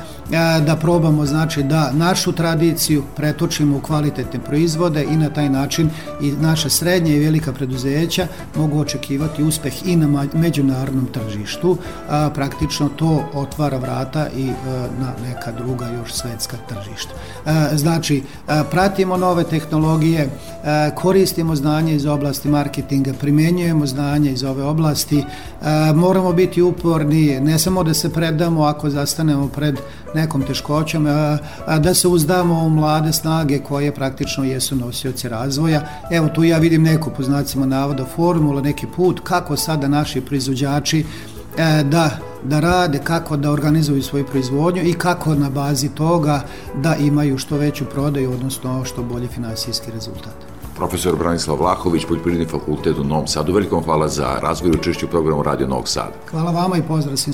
da 0.66 0.78
probamo 0.82 1.26
znači 1.26 1.64
da 1.64 1.92
našu 1.92 2.32
tradiciju 2.32 3.04
pretočimo 3.16 3.78
u 3.78 3.82
kvalitetne 3.82 4.40
proizvode 4.40 5.04
i 5.04 5.18
na 5.18 5.30
taj 5.30 5.50
način 5.50 5.90
i 6.22 6.32
naša 6.32 6.70
srednja 6.70 7.16
i 7.16 7.20
velika 7.20 7.54
preduzeća 7.54 8.28
mogu 8.56 8.80
očekivati 8.80 9.44
uspeh 9.44 9.88
i 9.88 9.96
na 9.96 10.26
međunarodnom 10.34 11.06
tržištu. 11.06 11.78
A, 12.10 12.30
praktično 12.36 12.90
to 12.90 13.30
otvara 13.34 13.78
vrata 13.78 14.28
i 14.38 14.48
e, 14.48 14.54
na 15.00 15.14
neka 15.28 15.52
druga 15.52 15.88
još 15.88 16.14
svetska 16.14 16.58
tržišta. 16.70 17.14
E, 17.46 17.78
Znači, 17.78 18.24
e, 18.48 18.64
pratimo 18.72 19.18
nove 19.18 19.44
tehnologije, 19.44 20.22
e, 20.22 20.30
koristimo 20.96 21.56
znanje 21.56 21.96
iz 21.96 22.06
oblasti 22.06 22.50
marketinga, 22.50 23.14
primenjujemo 23.14 23.86
znanje 23.86 24.32
iz 24.32 24.44
ove 24.44 24.64
oblasti, 24.64 25.20
e, 25.20 25.24
moramo 25.94 26.34
biti 26.34 26.62
uporni, 26.62 27.40
ne 27.40 27.60
samo 27.60 27.84
da 27.84 27.94
se 27.94 28.14
predamo 28.14 28.64
ako 28.64 28.90
zastanemo 28.90 29.48
pred 29.48 29.80
nekom 30.15 30.43
teškoćom, 30.43 31.06
a, 31.08 31.38
a 31.65 31.80
da 31.80 31.93
se 31.93 32.08
uzdamo 32.08 32.63
u 32.63 32.69
mlade 32.69 33.13
snage 33.13 33.60
koje 33.60 33.95
praktično 33.95 34.43
jesu 34.43 34.75
nosioci 34.75 35.30
razvoja. 35.30 35.82
Evo 36.12 36.28
tu 36.28 36.43
ja 36.43 36.58
vidim 36.58 36.84
neku 36.84 37.12
po 37.17 37.23
znacima 37.23 37.65
navoda 37.65 38.06
formula, 38.15 38.62
neki 38.62 38.88
put 38.95 39.19
kako 39.23 39.58
sada 39.58 39.88
naši 39.88 40.21
proizvođači 40.21 41.06
e, 41.58 41.84
da 41.84 42.10
da 42.45 42.60
rade, 42.60 42.99
kako 43.04 43.38
da 43.38 43.51
organizuju 43.51 44.04
svoju 44.04 44.25
proizvodnju 44.25 44.82
i 44.84 44.93
kako 44.93 45.36
na 45.36 45.49
bazi 45.49 45.89
toga 45.89 46.41
da 46.75 46.95
imaju 46.95 47.38
što 47.38 47.58
veću 47.58 47.86
prodaju, 47.86 48.32
odnosno 48.32 48.86
što 48.86 49.04
bolji 49.04 49.28
finansijski 49.28 49.91
rezultat. 49.91 50.34
Profesor 50.75 51.15
Branislav 51.15 51.58
Vlahović, 51.58 52.06
Poljoprivredni 52.06 52.47
fakultet 52.47 52.97
u 52.97 53.04
Novom 53.04 53.28
Sadu. 53.28 53.54
Velikom 53.54 53.84
hvala 53.84 54.08
za 54.08 54.39
razgovor 54.41 54.75
i 54.75 54.80
učešću 54.80 55.06
u 55.06 55.10
programu 55.10 55.43
Radio 55.43 55.67
Novog 55.67 55.88
Sada. 55.88 56.13
Hvala 56.32 56.51
vama 56.51 56.78
i 56.78 56.82
pozdrav 56.82 57.17
svim 57.17 57.34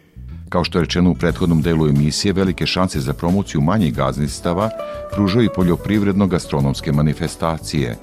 Kao 0.51 0.63
što 0.63 0.77
je 0.77 0.81
rečeno 0.81 1.11
u 1.11 1.15
prethodnom 1.15 1.61
delu 1.61 1.87
emisije, 1.87 2.33
velike 2.33 2.65
šanse 2.65 2.99
za 2.99 3.13
promociju 3.13 3.61
manjih 3.61 3.93
gazdinstava 3.95 4.69
pružaju 5.13 5.45
i 5.45 5.53
poljoprivredno-gastronomske 5.55 6.91
manifestacije. 6.91 7.97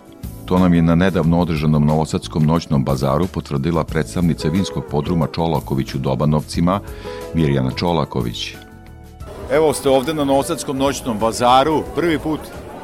To 0.45 0.59
nam 0.59 0.75
je 0.75 0.83
na 0.83 0.95
nedavno 0.95 1.41
održanom 1.41 1.87
Novosadskom 1.87 2.47
noćnom 2.47 2.85
bazaru 2.85 3.27
potvrdila 3.27 3.85
predstavnica 3.85 4.49
vinskog 4.49 4.85
podruma 4.91 5.27
Čolaković 5.35 5.95
u 5.95 5.99
Dobanovcima, 5.99 6.81
Mirjana 7.35 7.71
Čolaković. 7.71 8.55
Evo 9.53 9.73
ste 9.73 9.89
ovde 9.89 10.15
na 10.15 10.25
Novosadskom 10.25 10.79
noćnom 10.79 11.19
bazaru, 11.19 11.83
prvi 11.95 12.19
put 12.19 12.41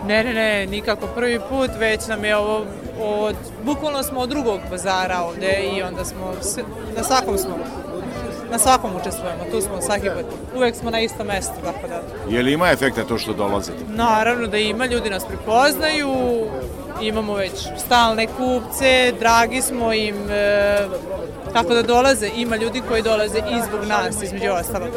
Ne, 0.06 0.24
ne, 0.24 0.34
ne, 0.34 0.66
nikako 0.66 1.06
prvi 1.06 1.40
put, 1.48 1.70
već 1.78 2.06
nam 2.08 2.24
je 2.24 2.36
ovo 2.36 2.64
od, 3.00 3.36
bukvalno 3.64 4.02
smo 4.02 4.20
od 4.20 4.28
drugog 4.28 4.60
bazara 4.70 5.22
ovde 5.22 5.70
i 5.76 5.82
onda 5.82 6.04
smo, 6.04 6.34
na 6.96 7.04
svakom 7.04 7.38
smo 7.38 7.56
na 8.54 8.58
svakom 8.58 8.90
učestvujemo, 8.96 9.44
tu 9.50 9.60
smo 9.60 9.82
svaki 9.82 10.08
put. 10.10 10.26
Uvek 10.56 10.74
smo 10.74 10.90
na 10.90 11.00
istom 11.00 11.26
mestu, 11.26 11.54
tako 11.64 11.88
da. 11.88 12.02
Je 12.36 12.42
li 12.42 12.52
ima 12.52 12.70
efekta 12.70 13.04
to 13.04 13.18
što 13.18 13.32
dolazite? 13.32 13.78
Naravno 13.88 14.46
da 14.46 14.58
ima, 14.58 14.86
ljudi 14.86 15.10
nas 15.10 15.24
prepoznaju, 15.24 16.14
imamo 17.02 17.34
već 17.34 17.66
stalne 17.84 18.26
kupce, 18.26 19.12
dragi 19.18 19.62
smo 19.62 19.92
im, 19.92 20.30
e, 20.30 20.78
tako 21.52 21.74
da 21.74 21.82
dolaze, 21.82 22.30
ima 22.36 22.56
ljudi 22.56 22.82
koji 22.88 23.02
dolaze 23.02 23.38
i 23.38 23.62
zbog 23.68 23.84
nas, 23.88 24.22
između 24.22 24.52
ostalog. 24.52 24.88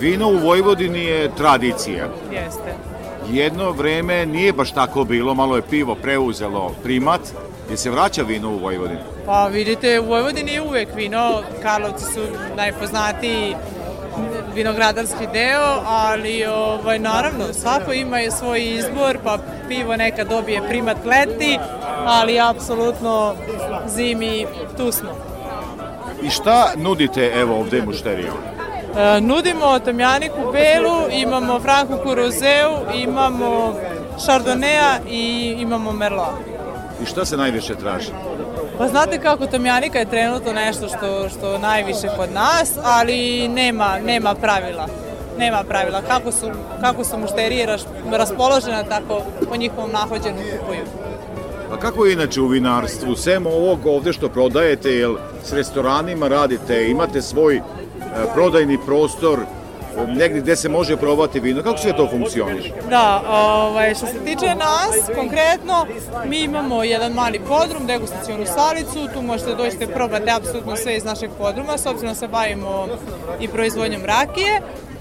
Vino 0.00 0.28
u 0.28 0.38
Vojvodini 0.38 1.04
je 1.04 1.30
tradicija. 1.36 2.06
Jeste. 2.32 2.95
Jedno 3.30 3.70
vreme 3.70 4.26
nije 4.26 4.52
baš 4.52 4.72
tako 4.72 5.04
bilo, 5.04 5.34
malo 5.34 5.56
je 5.56 5.62
pivo 5.62 5.94
preuzelo 5.94 6.74
primat, 6.82 7.20
Je 7.70 7.76
se 7.76 7.90
vraća 7.90 8.22
vino 8.22 8.50
u 8.50 8.58
Vojvodini? 8.58 9.00
Pa 9.26 9.46
vidite, 9.46 10.00
u 10.00 10.04
Vojvodini 10.04 10.52
je 10.52 10.62
uvek 10.62 10.88
vino, 10.94 11.42
Karlovci 11.62 12.04
su 12.04 12.20
najpoznatiji, 12.56 13.56
vinogradarski 14.54 15.26
deo, 15.32 15.82
ali 15.86 16.44
ovaj, 16.46 16.98
naravno 16.98 17.44
svako 17.52 17.92
ima 17.92 18.18
je 18.18 18.30
svoj 18.30 18.64
izbor, 18.64 19.18
pa 19.24 19.38
pivo 19.68 19.96
neka 19.96 20.24
dobije 20.24 20.62
primat 20.68 20.96
leti, 21.04 21.58
ali 22.04 22.40
apsolutno 22.40 23.34
zimi 23.86 24.46
tu 24.76 24.92
smo. 24.92 25.10
I 26.22 26.30
šta 26.30 26.72
nudite 26.76 27.32
evo 27.34 27.60
ovde 27.60 27.82
mušterijama? 27.82 28.55
E, 28.96 29.20
nudimo 29.20 29.78
tamjaniku 29.78 30.52
belu, 30.52 31.10
imamo 31.10 31.60
franku 31.60 31.98
kurozeu, 32.02 32.72
imamo 32.94 33.74
šardonea 34.26 34.98
i 35.08 35.56
imamo 35.58 35.92
merlot. 35.92 36.34
I 37.02 37.06
šta 37.06 37.24
se 37.24 37.36
najviše 37.36 37.74
traži? 37.74 38.10
Pa 38.78 38.88
znate 38.88 39.18
kako 39.18 39.46
tamjanika 39.46 39.98
je 39.98 40.10
trenutno 40.10 40.52
nešto 40.52 40.88
što, 40.88 41.28
što 41.28 41.58
najviše 41.58 42.08
kod 42.16 42.32
nas, 42.32 42.72
ali 42.84 43.48
nema, 43.48 43.98
nema 44.04 44.34
pravila. 44.34 44.86
Nema 45.38 45.64
pravila. 45.68 46.02
Kako 46.02 46.32
su, 46.32 46.50
kako 46.80 47.04
su 47.04 47.18
mušterije 47.18 47.66
ras, 47.66 47.86
raspoložene, 48.12 48.84
tako 48.88 49.22
po 49.48 49.56
njihovom 49.56 49.90
nahođenu 49.92 50.38
kupuju. 50.38 50.84
A 51.72 51.76
kako 51.76 52.06
je 52.06 52.12
inače 52.12 52.40
u 52.40 52.46
vinarstvu? 52.46 53.16
Sem 53.16 53.46
ovog 53.46 53.86
ovde 53.86 54.12
što 54.12 54.28
prodajete, 54.28 54.90
jel 54.90 55.16
s 55.44 55.52
restoranima 55.52 56.28
radite, 56.28 56.88
imate 56.90 57.22
svoj 57.22 57.60
prodajni 58.34 58.78
prostor, 58.86 59.40
e, 59.40 60.06
negdje 60.06 60.40
gde 60.40 60.56
se 60.56 60.68
može 60.68 60.96
probati 60.96 61.40
vino. 61.40 61.62
Kako 61.62 61.78
sve 61.78 61.96
to 61.96 62.08
funkcioniše? 62.10 62.72
Da, 62.90 63.22
ovaj, 63.28 63.94
što 63.94 64.06
se 64.06 64.18
tiče 64.24 64.54
nas, 64.54 65.16
konkretno, 65.16 65.86
mi 66.28 66.40
imamo 66.40 66.84
jedan 66.84 67.12
mali 67.12 67.40
podrum, 67.48 67.86
degustacionu 67.86 68.46
salicu, 68.46 69.08
tu 69.14 69.22
možete 69.22 69.50
da 69.50 69.56
dođete 69.56 69.86
probate 69.86 70.30
apsolutno 70.30 70.76
sve 70.76 70.96
iz 70.96 71.04
našeg 71.04 71.30
podruma, 71.38 71.78
s 71.78 71.86
obzirom 71.86 72.14
da 72.14 72.18
se 72.18 72.28
bavimo 72.28 72.86
i 73.40 73.48
proizvodnjom 73.48 74.04
rakije. 74.04 74.60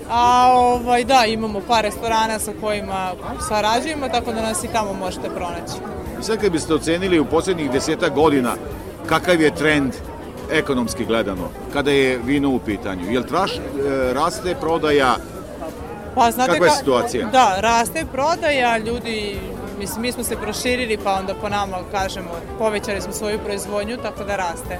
A 0.09 0.53
ovaj, 0.55 1.03
da, 1.03 1.25
imamo 1.27 1.61
par 1.67 1.83
restorana 1.83 2.39
sa 2.39 2.51
kojima 2.61 3.11
sarađujemo, 3.47 4.09
tako 4.09 4.31
da 4.31 4.41
nas 4.41 4.63
i 4.63 4.67
tamo 4.67 4.93
možete 4.93 5.29
pronaći. 5.29 5.73
I 6.19 6.23
sad 6.23 6.37
kad 6.37 6.51
biste 6.51 6.73
ocenili 6.73 7.19
u 7.19 7.25
poslednjih 7.25 7.71
deseta 7.71 8.09
godina 8.09 8.55
kakav 9.05 9.41
je 9.41 9.55
trend 9.55 9.93
ekonomski 10.51 11.05
gledano, 11.05 11.49
kada 11.73 11.91
je 11.91 12.17
vino 12.17 12.49
u 12.49 12.59
pitanju? 12.59 13.11
Jel 13.11 13.23
traš, 13.23 13.51
e, 13.51 13.59
raste 14.13 14.55
prodaja, 14.55 15.15
Pa, 16.15 16.31
znate 16.31 16.51
Kakva 16.51 16.65
je 16.65 16.71
ka- 16.71 16.77
situacija? 16.77 17.27
Da, 17.27 17.55
raste 17.59 18.05
prodaja, 18.11 18.77
ljudi, 18.77 19.39
mislim, 19.79 20.01
mi 20.01 20.11
smo 20.11 20.23
se 20.23 20.35
proširili, 20.35 20.97
pa 20.97 21.13
onda 21.13 21.33
po 21.33 21.49
nama, 21.49 21.77
kažemo, 21.91 22.29
povećali 22.59 23.01
smo 23.01 23.13
svoju 23.13 23.39
proizvodnju, 23.39 23.97
tako 23.97 24.23
da 24.23 24.35
raste. 24.35 24.79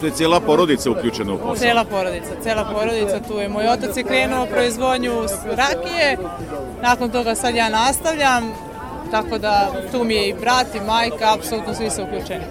to 0.00 0.06
je 0.06 0.12
cijela 0.12 0.40
porodica 0.40 0.90
uključena 0.90 1.32
u 1.32 1.38
posao? 1.38 1.56
Cela 1.56 1.84
porodica, 1.84 2.30
cela 2.42 2.64
porodica, 2.64 3.20
tu 3.28 3.38
je 3.38 3.48
moj 3.48 3.68
otac 3.68 3.96
je 3.96 4.02
krenuo 4.02 4.46
proizvodnju 4.46 5.12
rakije, 5.46 6.18
nakon 6.82 7.10
toga 7.10 7.34
sad 7.34 7.54
ja 7.54 7.68
nastavljam, 7.68 8.52
tako 9.12 9.38
da 9.38 9.72
tu 9.92 10.04
mi 10.04 10.14
je 10.14 10.28
i 10.28 10.34
brat 10.40 10.74
i 10.74 10.80
majka, 10.86 11.34
apsolutno 11.34 11.74
svi 11.74 11.90
su 11.90 12.02
uključeni. 12.02 12.44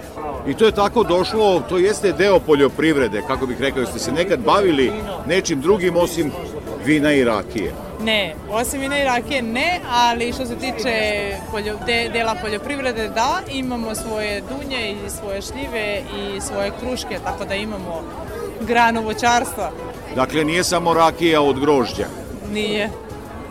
I 0.46 0.54
to 0.54 0.66
je 0.66 0.72
tako 0.72 1.04
došlo, 1.04 1.62
to 1.68 1.78
jeste 1.78 2.12
deo 2.12 2.40
poljoprivrede, 2.40 3.22
kako 3.26 3.46
bih 3.46 3.60
rekao, 3.60 3.86
ste 3.86 3.98
se 3.98 4.12
nekad 4.12 4.40
bavili 4.40 4.92
nečim 5.26 5.60
drugim 5.60 5.96
osim 5.96 6.32
vina 6.84 7.12
i 7.12 7.24
rakije. 7.24 7.72
Ne, 8.04 8.34
osim 8.50 8.80
vina 8.80 8.98
i 8.98 9.04
rakije 9.04 9.42
ne, 9.42 9.80
ali 9.90 10.32
što 10.32 10.46
se 10.46 10.56
tiče 10.56 10.92
poljo, 11.50 11.76
de, 11.86 12.10
dela 12.12 12.34
poljoprivrede, 12.42 13.08
da, 13.08 13.40
imamo 13.52 13.94
svoje 13.94 14.40
dunje 14.40 14.90
i 14.90 15.10
svoje 15.10 15.42
šljive 15.42 16.02
i 16.18 16.40
svoje 16.40 16.70
kruške, 16.80 17.18
tako 17.24 17.44
da 17.44 17.54
imamo 17.54 18.02
granu 18.60 19.02
voćarstva. 19.02 19.70
Dakle, 20.14 20.44
nije 20.44 20.64
samo 20.64 20.94
rakija 20.94 21.42
od 21.42 21.60
grožđa, 21.60 22.06
Nije, 22.52 22.90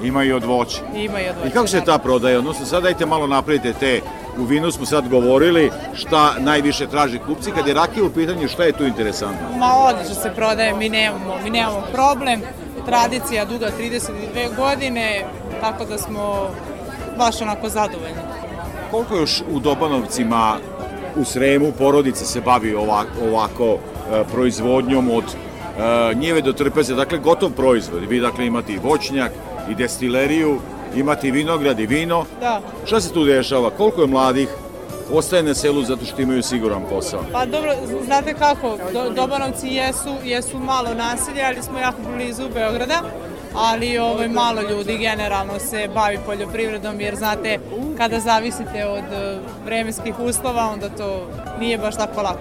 ima 0.03 0.23
i 0.23 0.31
od 0.31 0.43
voća. 0.43 0.81
ima 0.95 1.21
i 1.21 1.29
od 1.29 1.35
I 1.47 1.49
kako 1.49 1.67
se 1.67 1.81
ta 1.81 1.97
prodaje? 1.97 2.37
Odnosno, 2.37 2.65
sad 2.65 2.83
dajte 2.83 3.05
malo 3.05 3.27
napravite 3.27 3.73
te, 3.73 4.01
u 4.37 4.43
vinu 4.43 4.71
smo 4.71 4.85
sad 4.85 5.09
govorili 5.09 5.71
šta 5.93 6.35
najviše 6.39 6.87
traže 6.87 7.19
kupci, 7.19 7.51
kad 7.51 7.67
je 7.67 7.73
rakija 7.73 8.05
u 8.05 8.09
pitanju, 8.09 8.47
šta 8.47 8.63
je 8.63 8.71
tu 8.71 8.85
interesantno? 8.85 9.57
Ma 9.57 9.73
odlično 9.75 10.15
se 10.15 10.31
prodaje, 10.35 10.73
mi 10.73 10.89
nemamo, 10.89 11.35
mi 11.43 11.49
nemamo 11.49 11.83
problem. 11.93 12.41
Tradicija 12.85 13.45
duga 13.45 13.67
32 13.79 14.55
godine, 14.55 15.25
tako 15.61 15.85
da 15.85 15.97
smo 15.97 16.49
baš 17.17 17.41
onako 17.41 17.69
zadovoljni. 17.69 18.15
Koliko 18.91 19.15
još 19.15 19.41
u 19.51 19.59
Dobanovcima 19.59 20.57
u 21.15 21.25
Sremu 21.25 21.71
porodica 21.71 22.25
se 22.25 22.41
bavi 22.41 22.75
ovako, 22.75 23.11
ovako 23.31 23.65
e, 23.65 23.77
proizvodnjom 24.31 25.09
od 25.09 25.23
e, 25.23 26.15
njive 26.15 26.41
do 26.41 26.53
trpeze, 26.53 26.95
dakle 26.95 27.17
gotov 27.17 27.49
proizvod. 27.49 28.03
Vi 28.09 28.19
dakle 28.19 28.45
imate 28.45 28.73
i 28.73 28.79
voćnjak 28.83 29.31
i 29.69 29.76
destileriju, 29.76 30.60
imate 30.95 31.28
i 31.28 31.32
vinograd 31.32 31.80
i 31.80 31.86
vino. 31.86 32.26
Da. 32.39 32.62
Šta 32.86 33.02
se 33.02 33.13
tu 33.13 33.24
dešava? 33.26 33.69
Koliko 33.69 34.02
je 34.02 34.08
mladih 34.08 34.50
ostaje 35.13 35.43
na 35.43 35.54
selu 35.54 35.84
zato 35.84 36.06
što 36.06 36.21
imaju 36.21 36.43
siguran 36.43 36.82
posao? 36.89 37.24
Pa 37.32 37.45
dobro, 37.45 37.74
znate 38.06 38.34
kako, 38.34 38.78
Do, 38.93 39.10
Dobanovci 39.10 39.67
jesu, 39.67 40.10
jesu 40.24 40.60
malo 40.60 40.93
naselje, 40.93 41.43
ali 41.45 41.63
smo 41.63 41.80
jako 41.80 41.97
blizu 42.15 42.43
Beograda, 42.54 43.02
ali 43.56 43.97
ovaj, 43.97 44.28
malo 44.28 44.62
ljudi 44.62 44.97
generalno 44.97 45.60
se 45.60 45.89
bavi 45.95 46.19
poljoprivredom, 46.26 47.02
jer 47.02 47.15
znate, 47.15 47.60
kada 47.97 48.19
zavisite 48.19 48.86
od 48.86 49.04
eh, 49.13 49.38
vremenskih 49.65 50.19
uslova, 50.19 50.69
onda 50.74 50.89
to 50.89 51.28
nije 51.60 51.78
baš 51.78 51.95
tako 51.95 52.21
lako. 52.21 52.39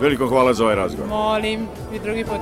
Veliko 0.00 0.26
hvala 0.26 0.54
za 0.54 0.64
ovaj 0.64 0.76
razgovor. 0.76 1.08
Molim 1.08 1.68
i 1.94 1.98
drugi 1.98 2.24
put. 2.24 2.40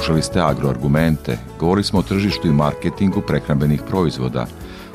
Slušali 0.00 0.22
ste 0.22 0.40
agroargumente, 0.40 1.38
govorili 1.58 1.84
smo 1.84 1.98
o 1.98 2.02
tržištu 2.02 2.48
i 2.48 2.52
marketingu 2.52 3.20
prehrambenih 3.20 3.82
proizvoda, 3.88 4.46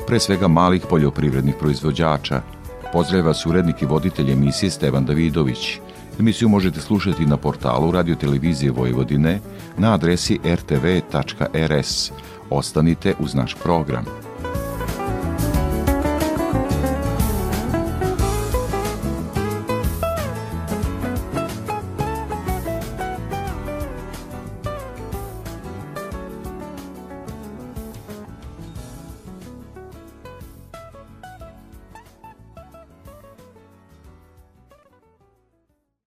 pre 0.06 0.20
svega 0.20 0.48
malih 0.48 0.82
poljoprivrednih 0.90 1.54
proizvođača. 1.60 2.40
Pozdravlja 2.92 3.26
vas 3.26 3.46
urednik 3.46 3.82
i 3.82 3.86
voditelj 3.86 4.32
emisije 4.32 4.70
Stevan 4.70 5.04
Davidović. 5.04 5.78
Emisiju 6.18 6.48
možete 6.48 6.80
slušati 6.80 7.26
na 7.26 7.36
portalu 7.36 7.92
Radio 7.92 8.14
Televizije 8.14 8.72
Vojvodine 8.72 9.40
na 9.78 9.94
adresi 9.94 10.38
rtv.rs. 10.44 12.12
Ostanite 12.50 13.14
uz 13.20 13.34
naš 13.34 13.54
program. 13.62 14.25